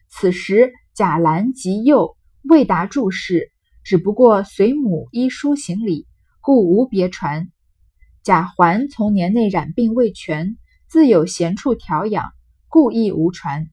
[0.09, 3.53] 此时贾兰及幼，未达注释，
[3.85, 6.09] 只不过随母依书行礼，
[6.40, 7.49] 故无别传。
[8.25, 10.57] 贾环从年内染病未痊。
[10.90, 12.33] 自有闲处调养，
[12.66, 13.68] 故意无传。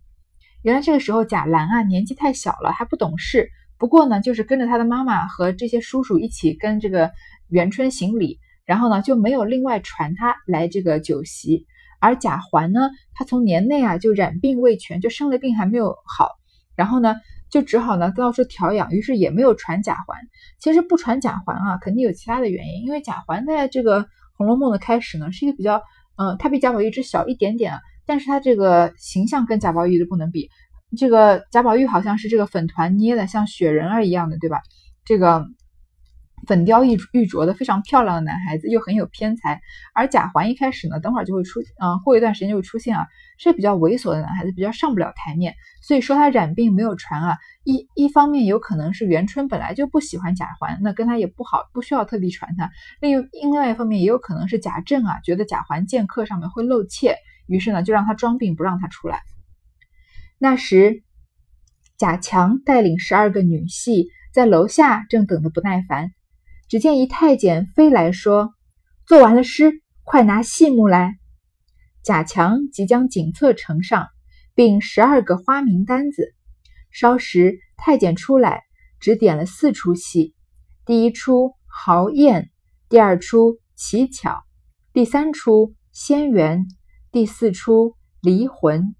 [0.61, 3.49] 原来这个时候贾兰啊年纪太小了，还不懂事。
[3.79, 7.11] 不过呢，就是跟着他的妈妈和这些叔叔一起跟这个
[7.47, 11.65] 元春行礼，然后呢就没有另外传他来这个酒席。
[11.99, 12.81] 而贾环呢，
[13.15, 16.35] 他从年内啊就染病未痊，就生了病还没有好，
[16.75, 17.15] 然后呢
[17.49, 20.19] 就只好呢到处调养，于是也没有传贾环。
[20.59, 24.03] 其实不传贾环啊，肯定有其他的原因，因为贾环在这个
[24.33, 25.81] 《红楼梦》的开始呢是一个比较。
[26.17, 30.49] 嗯，他比贾宝玉只小一点点，但是他这个形象跟贾宝玉的不能比。
[30.97, 34.61] 这个贾宝玉好像是这个粉团捏的，像雪人儿一样的，对吧？
[35.05, 35.45] 这个
[36.47, 39.61] 粉雕玉玉琢的非常漂亮的男孩子，又很有偏才。
[39.93, 43.05] 而贾环一开始呢，等会儿就会出，嗯，过一段时间就会出现啊，
[43.37, 45.53] 是比较猥琐的男孩子，比较上不了台面。
[45.81, 52.71] 所以说他染病没有传啊，一一方面有可能是元春本来就不喜欢贾环，那跟他也不好，不需要特地传他。
[53.01, 59.21] 另另外一方面也有可能是贾政啊，觉得贾环见客上面会露怯，于是呢就让他装病不让他出来。
[60.39, 61.03] 那时，
[61.97, 66.11] 贾强带领十二个女婿在楼下正等得不耐烦。
[66.67, 68.53] 只见一太监飞来说
[69.07, 71.17] ：“做完了诗，快拿戏目来。”
[72.03, 74.07] 贾强即将锦册呈上，
[74.55, 76.33] 并十二个花名单子。
[76.91, 78.63] 稍时，太监出来，
[78.99, 80.33] 只点了四出戏：
[80.85, 82.49] 第一出豪艳，
[82.89, 84.43] 第二出奇巧，
[84.93, 86.65] 第三出仙缘，
[87.11, 88.95] 第四出离魂。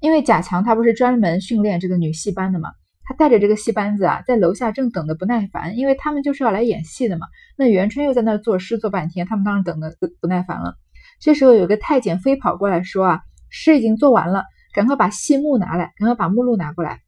[0.00, 2.70] 因为贾强他不是专门训练这个女戏班的吗？
[3.10, 7.26] 他带着这个戏班子啊，在楼下正等得不耐烦，因为他们就是要来演戏的嘛。
[7.56, 10.76] 那元春又在那儿作诗作半天，他们当然等得不耐烦了。
[11.18, 17.00] 这时候有个太监飞跑过来说啊，诗已经做完了，赶快把戏目拿来，赶快把目录拿过来。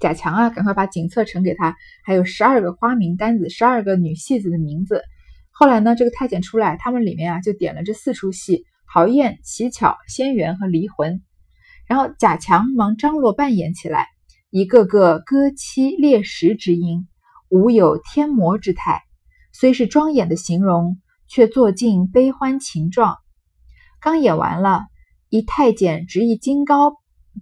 [0.00, 5.02] 贾强啊，赶快把锦册呈给他，还有十二个花名单子，十二个女戏子的名字。
[5.50, 11.20] 后来呢，这个太监出来，他们里面啊就点了这四出戏：豪艳、乞巧、仙缘和离魂。
[11.86, 14.06] 然后贾强忙张罗扮演起来。
[14.52, 17.08] 一个个割妻猎食之音，
[17.48, 19.00] 无有天魔之态，
[19.50, 23.16] 虽是庄严的形容，却做尽悲欢情状。
[23.98, 24.82] 刚演完了，
[25.30, 26.92] 一太监执一金糕，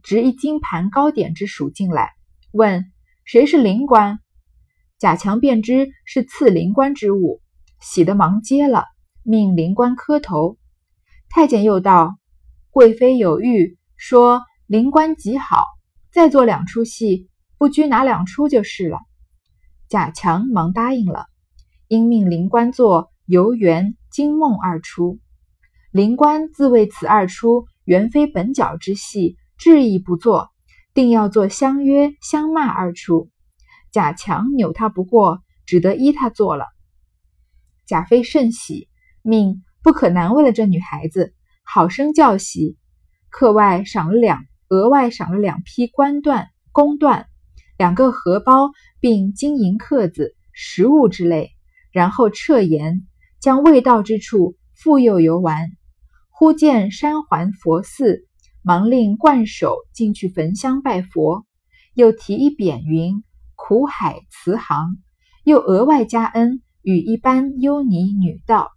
[0.05, 2.12] 执一金盘糕点之属进来，
[2.53, 2.85] 问
[3.25, 4.20] 谁是灵官。
[4.96, 7.40] 贾强便知是赐灵官之物，
[7.81, 8.85] 喜得忙接了，
[9.25, 10.59] 命灵官磕头。
[11.29, 12.14] 太监又道
[12.70, 15.64] ：“贵妃有谕，说灵官极好。”
[16.12, 18.99] 再做两出戏，不拘哪两出就是了。
[19.88, 21.27] 贾强忙答应了，
[21.88, 25.18] 因命灵官做《游园》《惊梦》二出。
[25.92, 30.51] 灵官自谓此二出原非本角之戏，执意不做，
[30.94, 33.31] 定要做相约相骂二出。
[33.92, 36.66] 贾强扭他不过，只得依他做了。
[37.87, 38.88] 贾妃甚喜，
[39.23, 42.77] 命不可难为了这女孩子，好生教习，
[43.29, 44.44] 课外赏了两。
[44.70, 47.26] 额外赏了两批官缎、宫缎，
[47.76, 51.50] 两个荷包，并金银刻子、食物之类。
[51.90, 53.04] 然后撤言，
[53.40, 55.72] 将未到之处复又游玩。
[56.28, 58.28] 忽见山环佛寺，
[58.62, 61.44] 忙令冠首进去焚香拜佛。
[61.94, 63.24] 又提一匾云
[63.56, 64.98] ：“苦海慈航。”
[65.42, 68.70] 又额外加恩，与一般优尼女道。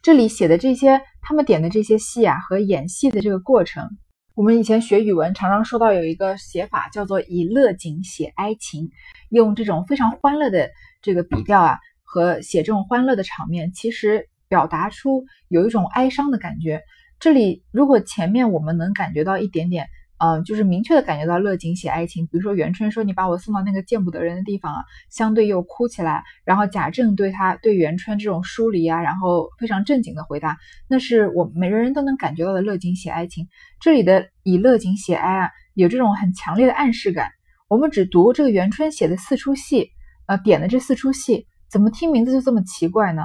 [0.00, 1.02] 这里写的这些。
[1.28, 3.98] 他们点的这些戏啊，和演戏的这个过程，
[4.34, 8.88] 我们以前学语文常常说到有一个写法叫做以乐景写哀情，
[9.28, 10.70] 用这种非常欢乐的
[11.02, 16.80] 这个笔调啊，和写这种欢乐的场面，其实表达出有一种哀伤的感觉。
[17.20, 19.86] 这里如果前面我们能感觉到一点点。
[20.18, 30.56] 嗯，就是明确的感觉到乐景写爱情，比如说元春说你把我送到那个见不得人的地方啊，相对又哭起来，然后贾政对他对元春这种疏离啊，然后非常正经的回答，
[30.88, 33.46] 那是我每个人都能感觉到的乐景写爱情。
[33.80, 37.30] 这里的以乐景写哀啊，有这种很强烈的暗示感。
[37.68, 39.90] 我们只读这个元春写的四出戏，
[40.26, 43.22] 呃，点的这四出戏，怎么听名字就这么奇怪呢？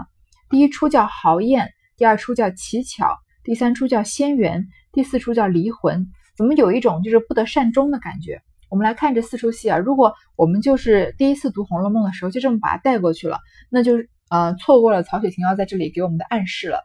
[0.50, 6.06] 第一出叫豪艳，第二出叫奇巧，第三出叫仙缘，第四出叫离魂。
[6.36, 8.42] 怎么有一种就是不得善终的感觉？
[8.70, 13.94] 我们来看这四出戏啊，如果我们就是第一次读《红楼梦》的时候就这么把它带过去了，那就
[14.30, 16.80] 呃错过了曹雪芹要在这里给我们的暗示了。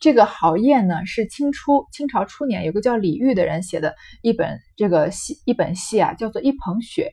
[0.00, 7.12] 这个豪宴呢是清初清朝初年有个叫李煜的人写的一本这个戏一本戏啊，叫做《一捧雪》，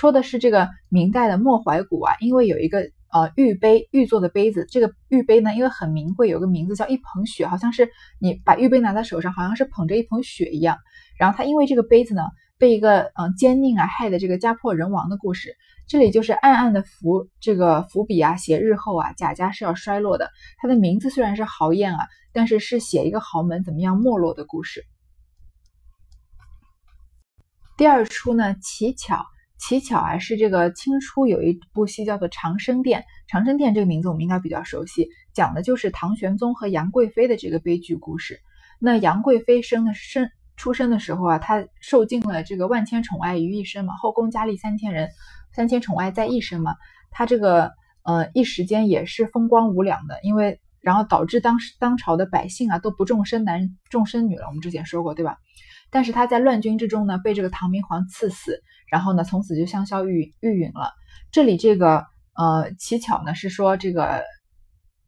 [0.00, 2.90] 说的是这个明代的莫怀古啊，因为有一个。
[3.14, 10.78] 呃，玉杯玉做的杯子，这个玉杯呢，因为很名贵，有个名字叫一捧雪，好像是你把玉杯拿在手上，好像是捧着一捧雪一样。
[11.16, 12.22] 然后他因为这个杯子呢，
[12.58, 15.54] 被一个嗯奸佞啊害的这个家破人亡的故事，
[15.86, 20.28] 这里就是暗暗的伏这个伏笔啊，写日后啊贾家是要衰落的。
[20.58, 24.84] 他的名字虽然是豪宴啊，但是是写一个豪门怎么样没落的故事。
[27.76, 29.24] 第二出呢，奇巧。
[29.66, 33.00] 奇巧啊，是这个清初有一部戏叫做《长生殿》。
[33.28, 38.40] 长生殿这个名字我们应该比较熟悉，讲的就是唐玄宗和杨贵妃的这个悲剧故事。
[38.78, 45.08] 那杨贵妃生的生出生的时候啊，她受尽了这个万千宠爱于一身嘛，后宫佳丽三千人，
[45.54, 46.74] 三千宠爱在一身嘛。
[47.10, 54.46] 她这个呃一时间也是风光无两的，因为然后导致当时当朝的百姓啊都不重生男重生女了。
[54.46, 55.38] 我们之前说过对吧？
[55.90, 60.92] 但是他在乱军之中呢，被这个唐明皇赐死，然后呢，从此就香消玉玉殒了。
[61.30, 64.22] 这里这个呃乞巧呢是说这个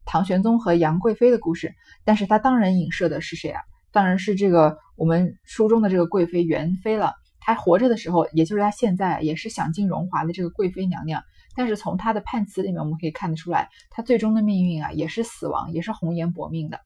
[0.05, 1.73] 唐玄宗和杨贵妃的故事，
[2.03, 3.61] 但是他当然影射的是谁啊？
[3.91, 7.13] 当然是这个我们书中的这个贵妃元妃了。
[7.39, 11.23] 她活着的时候，也就是她现在也是享尽荣华的这个贵妃娘娘。
[11.55, 16.81] 但是从她的判词里面，我们可以看得出来，她最终的命运啊，也是死亡，也是红颜薄命的。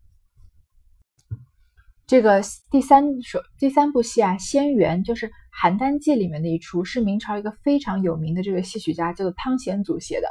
[2.12, 5.28] 这个第三首第三部戏啊，《仙缘》就是
[5.64, 10.28] 《邯郸记》里面的一出，是明朝一个非常有名的这个戏曲家，叫做汤显祖写的。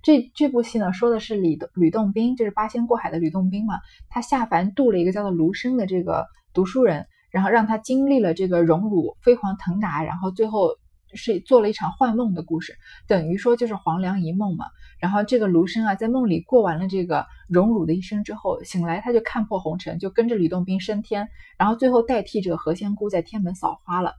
[0.00, 10.68] 这这部戏呢，说的是李吕洞宾，就是八仙过海的吕洞宾嘛，他下凡渡了一个叫做卢生的这个读书人，然后让他经历了这个荣辱飞黄腾达，然后最后。
[11.14, 12.74] 是做了一场幻梦的故事，
[13.06, 14.66] 等于说就是黄粱一梦嘛。
[15.00, 24.14] 然后这个卢生啊，在梦里过完了这个荣辱的一生之后，醒来他就看破红尘，就跟着吕洞宾升天，然后最后代替这个何仙姑在天门扫花了。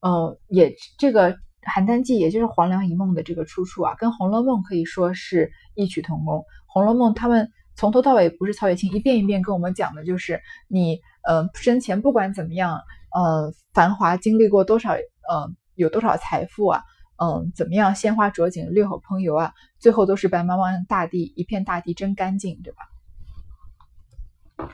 [0.00, 6.38] 嗯，也这个《邯郸记》也就是黄粱一梦的这个出处啊，跟《红楼梦》可以说是异曲同工。
[6.66, 12.80] 《红楼梦》他们从头到尾不是曹雪芹一遍一遍跟我们讲的，就是你呃生前不管怎么样，
[13.14, 15.52] 呃繁华经历过多少呃。
[15.80, 16.82] 有多少财富啊？
[17.22, 17.94] 嗯，怎么样？
[17.94, 24.68] 鲜花着锦，烈火烹油啊，最后都是白茫茫大地，一片大地真干净，对吧？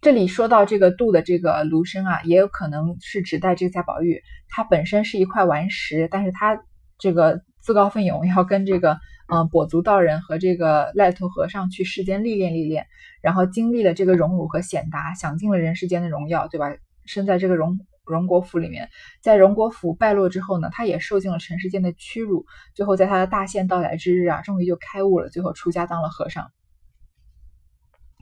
[0.00, 6.62] 这里说到这个度的这个卢生啊，也有可能是指代这个贾宝玉，他本身是一块顽石，但是他
[6.98, 12.86] 这个自告奋勇要跟这个嗯跛足道人和这个赖头和尚去世间历练历练，
[13.20, 16.66] 然后经历了这个荣辱和显达，享尽了人世间的荣耀，对吧？
[17.06, 17.78] 身在这个荣。
[18.10, 18.90] 荣国府里面，
[19.22, 22.44] 在荣国府败落之后呢，他也受尽了尘世间的屈辱，
[22.74, 26.50] 最后在他的大限到来之日啊，终于就开悟了，最后出家当了和尚。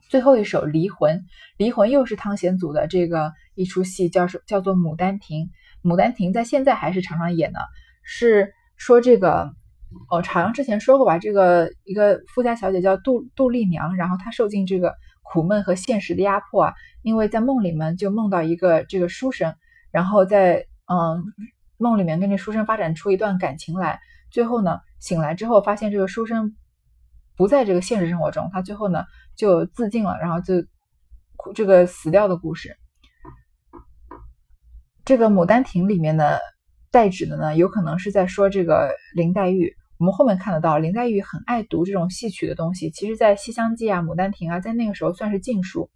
[0.08, 1.16] 最后一首《离魂》，
[1.58, 5.46] 《离魂》又是汤显祖的这个一出戏，叫是叫做《牡丹亭》。
[5.92, 7.60] 《牡丹亭》在现在还是常常演的，
[8.02, 9.52] 是说这个
[10.10, 19.54] 哦，好像之前说过吧，这个一个富家小姐叫杜杜丽娘，然后她受尽这个苦闷和现实的压迫啊，因为在梦里面就梦到一个这个书生。
[19.98, 21.24] 然后在嗯
[21.76, 23.98] 梦里面跟这书生发展出一段感情来，
[24.30, 26.54] 最后呢醒来之后发现这个书生
[27.36, 29.02] 不在这个现实生活中，他最后呢
[29.34, 30.54] 就自尽了，然后就
[31.52, 32.76] 这个死掉的故事。
[35.04, 36.40] 这个《牡丹亭》里面的
[36.92, 39.74] 代指的呢，有可能是在说这个林黛玉。
[39.98, 45.90] 我们后面看得到林黛玉很爱读这种戏曲的东西，其实在《西厢记》啊、《牡丹亭》啊，在那个时候算是禁书。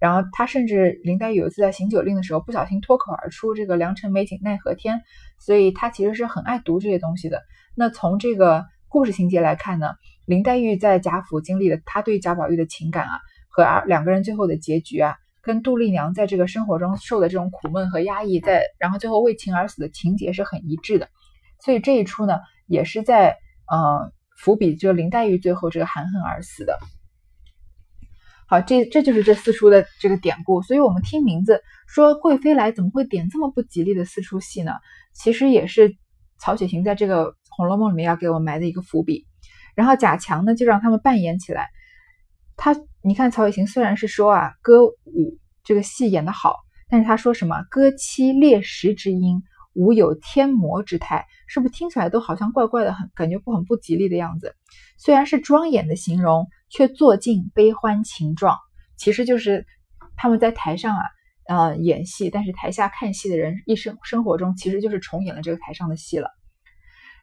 [0.00, 5.02] 然后他甚至林黛玉有一次在行酒令的时候不小心脱口而出这个“良辰美景奈何天”，
[5.38, 7.42] 所以他其实是很爱读这些东西的。
[7.76, 9.92] 那从这个故事情节来看呢，
[10.24, 13.20] 林黛玉在贾府经历的她对贾宝玉的情感啊，
[13.50, 21.08] 和两个人最后的结局啊，跟杜丽娘在这个生活中受的这种苦闷和压抑，在然后最后为情而死的情节是很一致的。
[21.62, 23.36] 所以这一出呢，也是在
[23.70, 26.78] 呃伏笔，就林黛玉最后这个含恨而死的。
[28.50, 34.72] 好，这这就是这四出的这个典故，所以我们听名字说贵妃来，怎么会点这么不吉利的四出戏呢？
[35.14, 35.94] 其实也是
[36.40, 37.26] 曹雪芹在这个
[37.56, 39.24] 《红楼梦》里面要给我们埋的一个伏笔。
[39.76, 41.68] 然后贾强呢，就让他们扮演起来。
[42.56, 42.74] 他，
[43.04, 46.56] 你看曹雪芹虽然是说啊，歌舞这个戏演得好，
[46.88, 49.40] 但是他说什么歌妻猎食之音，
[49.74, 54.54] 无有天魔之态，是不是听起来都好像怪怪的，很感觉不很不吉利的样子？
[54.98, 56.46] 虽然是庄严的形容。
[56.72, 58.56] 却做尽悲欢情状，
[58.96, 59.66] 其实就是
[60.16, 61.02] 他们在台上啊，
[61.48, 66.30] 呃，演戏，但是台下看戏的人一生生活中其实就是重演了这个台上的戏了。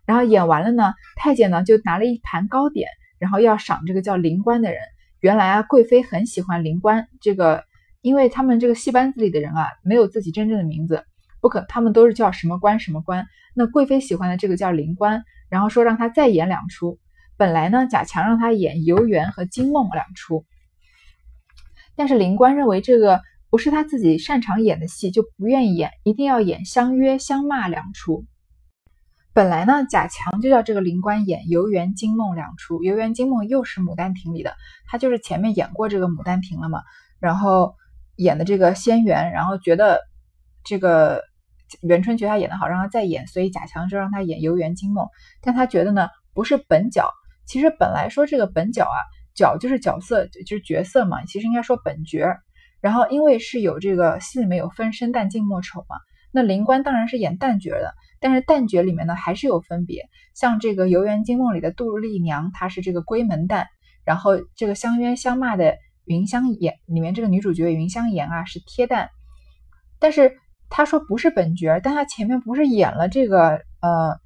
[0.06, 2.90] 然后演完了呢，太监呢就拿了一盘糕点，
[3.20, 4.82] 然后要赏这个叫灵官的人。
[5.22, 7.64] 原来啊，贵妃很喜欢灵官这个，
[8.02, 11.06] 因为他们这个戏班子里的人啊，没有自己真正的名字，
[11.42, 13.26] 不可，他们都是叫什么官什么官。
[13.54, 17.00] 那贵妃喜欢的这个叫灵官，然后说让他再演两出。
[17.38, 20.46] 本来呢，贾强让他演游园和惊梦两出，
[21.96, 28.26] 但是灵官认为这个不是他自己擅长演的戏，就不愿意演，一定要演相约相骂两出。
[29.34, 34.56] 本来呢，贾强就叫这个灵官演游园惊梦两出，游园惊梦又是《牡丹亭》里的，
[34.88, 36.82] 他就是前面演过这个《牡丹亭》了嘛，
[37.20, 37.76] 然后
[38.16, 40.02] 演的这个仙缘，然后觉得
[40.68, 41.24] 这个
[41.82, 45.08] 元春觉得他演的好，让他再演，所以贾强就让他演游园惊梦，
[45.42, 47.10] 但他觉得呢，不是本角。
[47.46, 49.00] 其实本来说这个本角啊，
[49.34, 51.24] 角就是角色，就是角色嘛。
[51.26, 52.20] 其实应该说本角。
[52.82, 55.96] 然后因为是有这个戏里面有分生旦净末丑嘛，
[56.32, 57.94] 那灵官当然是演旦角的。
[58.20, 60.04] 但是旦角里面呢还是有分别，
[60.34, 63.66] 像这个游园惊梦里的杜丽娘，她是这个闺门旦；
[64.04, 69.10] 然后这个相约相骂的云香言里面这个女主角云香言啊是贴旦。
[70.00, 70.38] 但是
[70.70, 74.20] 他说不是本角，但他前面不是演了这个呃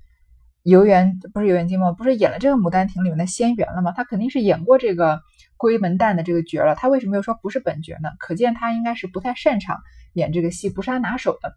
[0.64, 3.92] 游园不是游园惊梦，不是演了这个《牡丹亭》里面的仙缘了吗？
[3.96, 5.22] 他肯定是演过这个
[5.58, 6.76] 闺门旦的这个角了。
[6.76, 8.10] 他为什么又说不是本角呢？
[8.20, 9.80] 可见他应该是不太擅长
[10.14, 11.56] 演这个戏，不是他拿手的。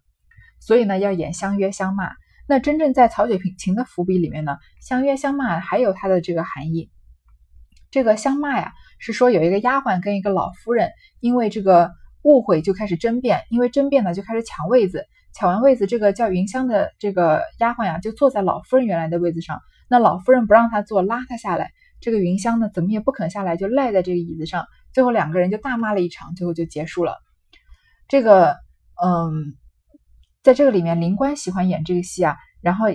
[0.59, 2.11] 所以呢，要演相约相骂。
[2.47, 6.89] 那真正在曹雪芹的伏笔里面呢，相约相骂还有它的这个含义。
[7.91, 11.91] 这个相骂呀，是说有一个丫鬟跟一个老夫人因为这个
[12.25, 21.71] 误会就开始争辩，因为争辩呢就开始抢位子，抢完位子，这个叫云香的这个丫鬟呀就坐在老夫人原来的位子上，那老夫人不让她坐，拉她下来，
[22.01, 27.15] 这个云香呢怎么也不肯下来，就赖在这个椅子上，最后两个人就大骂了一场，最后就结束了。
[28.09, 28.57] 这个，
[29.01, 29.55] 嗯。
[30.43, 32.85] 在这个里面，林官喜欢演这个戏啊，然后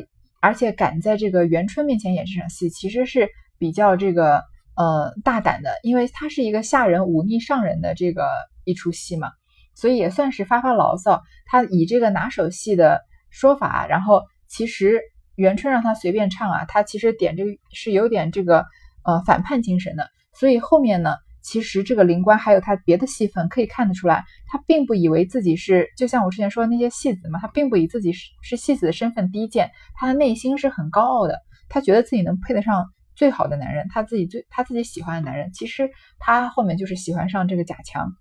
[0.40, 3.28] 而且敢在这个元春面前演这场戏，其实是
[3.58, 4.44] 比较这个
[4.80, 8.22] 呃大胆的，因为他是一个下人忤逆上人的这个
[8.64, 9.28] 一出戏嘛，
[9.74, 11.22] 所以也算是发发牢骚。
[11.44, 15.00] 他以这个拿手戏的说法，然后其实
[15.34, 18.64] 元春让他随便唱啊，他其实点这个是有点这个
[19.04, 21.14] 呃反叛精神的，所以后面呢。
[21.42, 31.38] 其实这个灵官还有他别的戏份可以看得出来，他并不以为自己是就像我之前说的那些戏子嘛，他并不以自己是是戏子的身份低贱，他的内心是很高傲的，
[31.70, 32.84] 他觉得自己能配得上
[33.14, 38.12] 最好的男人，他自己最他自己喜欢的男人，其实他后面就是喜欢上这个贾强。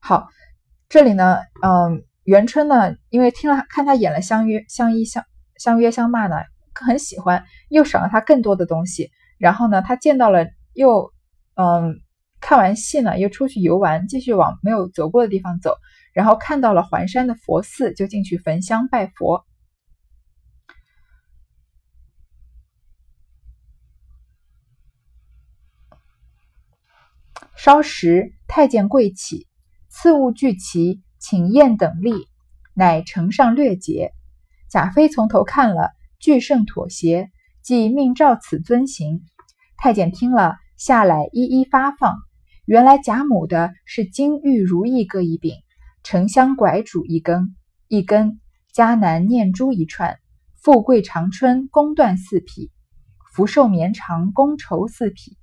[0.00, 0.28] 好，
[0.88, 5.24] 这里呢，嗯，元春呢，因为听了看他演了相约相依相
[5.56, 6.36] 相约相骂呢，
[6.74, 11.12] 很喜欢，又赏了他更多的东西，然后呢，他见到了又。
[11.56, 12.00] 嗯，
[12.40, 15.76] 看完戏呢，又出去游玩，继续往没有走过的地方走，
[16.14, 19.44] 然后看到了环山的佛寺，就进去焚香拜佛。
[27.56, 29.46] 稍时，太监跪起，
[29.88, 32.28] 赐物俱齐，请宴等立，
[32.74, 34.12] 乃呈上略节。
[34.68, 37.30] 贾妃从头看了，俱甚妥协，
[37.62, 39.22] 即命照此遵行。
[39.76, 40.56] 太监听了。
[40.76, 42.16] 下来一一发放，
[42.64, 45.56] 原来贾母的是金玉如意各一柄，
[46.02, 47.54] 沉香拐主一根，
[47.86, 48.40] 一根
[48.74, 50.18] 迦南念珠一串，
[50.62, 52.72] 富贵长春宫缎四匹，
[53.34, 55.36] 福寿绵长宫绸四匹，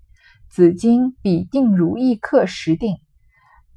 [0.50, 2.98] 紫金比定如意刻十锭，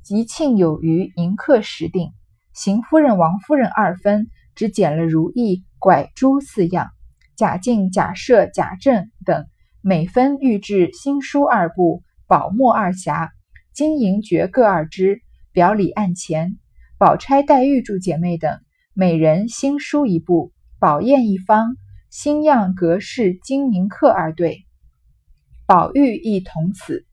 [0.03, 2.13] 吉庆有余迎刻十锭。
[2.55, 6.89] 邢夫人、王夫人二分，只捡了如意、拐珠四样。
[7.37, 9.47] 贾敬、贾赦、贾政等。
[9.83, 13.29] 每分预制新书二部，宝墨二匣，
[13.73, 16.59] 金银爵各二只，表里案前。
[16.99, 18.61] 宝钗、黛玉诸姐妹等，
[18.95, 21.77] 每人新书一部，宝砚一方，
[22.11, 24.67] 新样格式金银刻二对。
[25.71, 27.07] 宝玉亦同此。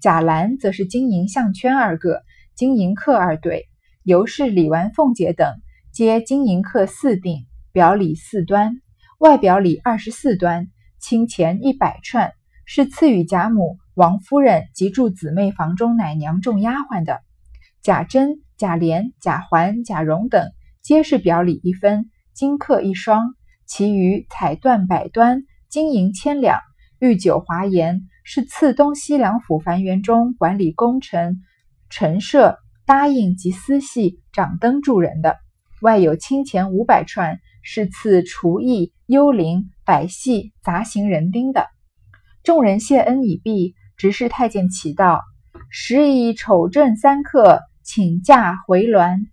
[0.00, 2.22] 贾兰则是金银项圈二个，
[2.54, 3.64] 金银客二对。
[4.04, 5.52] 尤氏、李纨、凤姐等，
[5.90, 8.80] 皆金银客四锭，表里四端，
[9.18, 10.68] 外表里二十四端。
[11.00, 12.30] 清钱一百串，
[12.64, 17.20] 是赐予贾母、王夫人及住姊妹房中奶娘众丫鬟的。
[17.82, 20.52] 贾珍、贾琏、贾环、贾蓉等，
[20.82, 23.34] 皆是表里一分，金客一双。
[23.66, 26.60] 其余彩缎百端，金银千两，
[27.04, 31.42] 御酒华筵，是赐东西两府凡园中管理工程、
[31.90, 35.36] 陈设、答应及私系、掌灯助人的。
[35.82, 39.70] 外有清钱五百串，是赐厨艺、幽灵。
[39.86, 41.66] 百戏杂行人丁的
[42.42, 45.20] 众人谢恩已毕，执事太监启道
[45.68, 49.26] ：“时以丑正三刻，请假回銮。”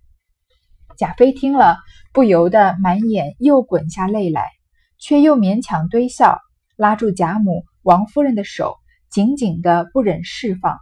[0.98, 1.78] 贾妃听了，
[2.12, 4.50] 不由得满眼又滚下泪来，
[4.98, 6.38] 却又勉强堆笑，
[6.76, 8.76] 拉住贾母、王夫人的手，
[9.10, 10.78] 紧紧的不忍释放，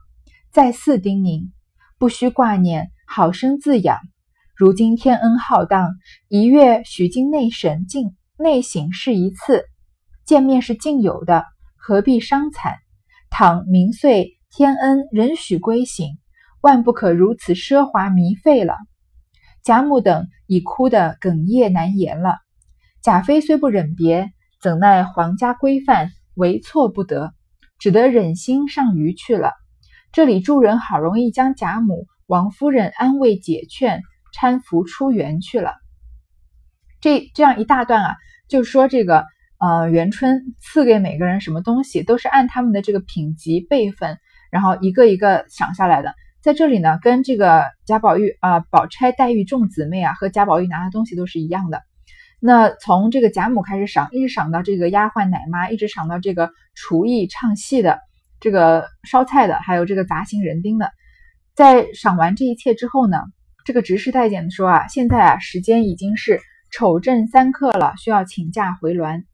[0.50, 1.50] 再四叮咛
[1.98, 3.98] ：“不须挂念，好生自养。
[4.56, 5.94] 如今天恩浩荡，
[6.28, 9.66] 一月许经内审进。”内省是一次
[10.24, 11.44] 见面是尽有的，
[11.76, 12.76] 何必伤惨？
[13.28, 16.06] 倘明岁天恩仍许归省，
[16.62, 18.76] 万不可如此奢华糜费了。
[19.62, 22.38] 贾母等已哭得哽咽难言了。
[23.02, 27.32] 贾妃虽不忍别，怎奈皇家规范，为错不得，
[27.78, 29.54] 只得忍心上虞去了。
[30.12, 34.02] 这里众人好容易将贾母、王夫人安慰解劝，
[34.38, 35.72] 搀扶出园去了。
[37.00, 38.16] 这这样一大段啊。
[38.48, 39.24] 就说，这个
[39.58, 44.18] 呃，元春赐给每个人什么东西，都是按他们的这个品级辈分，
[44.50, 46.12] 然后一个一个赏下来的。
[46.42, 51.80] 在这里呢，跟这个贾宝玉啊、宝钗、黛玉众姊妹啊，和贾宝玉拿的东西都是一样的。
[52.40, 57.98] 那从这个贾母开始赏，一直赏到这个丫鬟奶妈，一直赏到这个厨艺唱戏的、
[58.40, 60.90] 这个烧菜的，还有这个杂行人丁的。
[61.54, 63.18] 在赏完这一切之后呢，
[63.66, 66.40] 这个执事太监说啊，现在啊时间已经是
[66.72, 69.24] 丑正三刻了，需要请假回銮。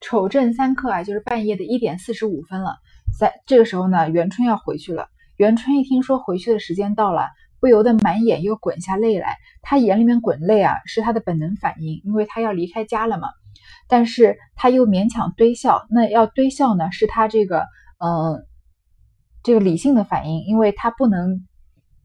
[0.00, 2.76] 丑正三刻啊，就是半夜的一点四十五分了。
[3.18, 5.08] 在这个时候呢，元春要回去了。
[5.36, 7.28] 元春一听说回去的时间到了，
[7.60, 9.36] 不由得满眼又滚下泪来。
[9.62, 13.28] 他眼里面滚泪啊，是他的本能反应，因为他要离开家了嘛。
[13.88, 17.66] 但是他又勉强堆笑，那要堆笑呢，是他这个
[17.98, 18.44] 嗯，
[19.42, 21.46] 这个理性的反应，因为他不能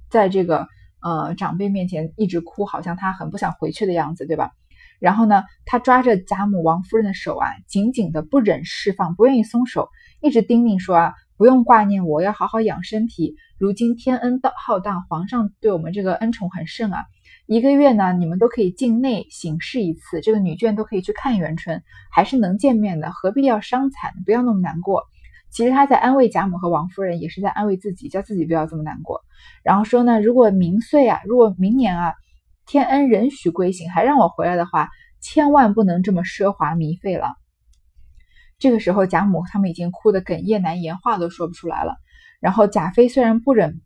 [0.09, 0.67] 在这个
[1.01, 4.51] 呃长辈面前一直哭，好像他很不想回去的样子，对吧？
[4.99, 9.89] 然后呢，他抓着贾母、王夫人的手啊，紧紧的不忍释放，不愿意松手，
[10.21, 13.35] 一直叮咛说啊，不用挂念我，要好好养身体。
[13.61, 17.05] 如今天恩道浩荡，皇上对我们这个恩宠很盛啊，
[17.45, 24.13] 一个月呢，你们都可以境内省视一次，这个女眷都可以去看元春，还是能见面的，何必要伤残？
[24.25, 25.03] 不要那么难过。
[25.51, 29.21] 其实他在安慰贾母和王夫人，也是在安慰自己，叫自己不要这么难过。
[29.63, 32.15] 然后说呢，如果明岁啊，如果明年啊。
[32.67, 34.89] 天恩仍许归省，还让我回来的话，
[35.19, 37.35] 千万不能这么奢华糜费了。
[38.59, 41.97] 这个时候，贾母他们已经哭得哽咽难言，话都说不出来了。
[42.41, 43.79] 然后贾妃虽然不忍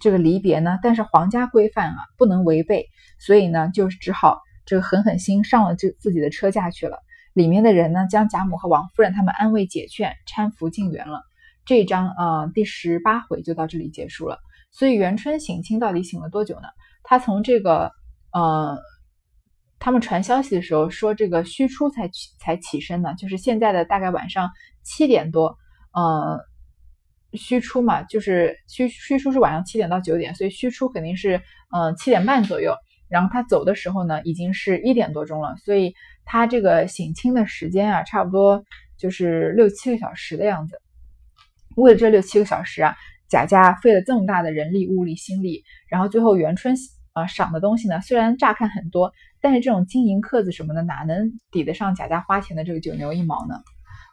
[0.00, 2.86] 这个离别呢，但是皇家规范啊，不能违背，
[3.18, 6.98] 所以呢，就只好这个狠狠心上了这自己的车架去了。
[7.34, 11.20] 里面的人呢，将贾母和王夫人他们安慰解劝，搀扶进园了。
[11.66, 14.38] 这一章啊，第十八回就到这里结束了。
[14.70, 16.68] 所以元春省亲到底省了多久呢？
[17.02, 17.90] 他从这个
[18.32, 18.78] 呃，
[19.78, 24.50] 他们传消息的时候说这个虚初才起才起身呢，就是现在的大概晚上
[24.82, 25.56] 七点多，
[25.92, 26.40] 呃，
[27.36, 31.40] 虚出嘛，就是虚虚出是晚上七点到九点，所以虚出肯定是
[31.74, 32.74] 嗯七点半左右。
[33.08, 38.64] 然后他走的时候呢，已经是一点多钟了，所以他这个省亲的时间啊，差不多
[38.98, 40.80] 就是六七个小时的样子。
[41.76, 42.94] 为了这六七个小时啊。
[43.26, 46.76] 贾家费了这么大的人力、物力、心力，然后最后元春
[47.14, 53.56] 啊赏的东西呢，虽然乍看很多，但是这种金银刻子什么的，哪能抵得上贾家花钱的这个九牛一毛呢？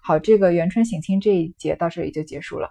[0.01, 2.69] 好，这个元春省亲这一节到这里就结束了。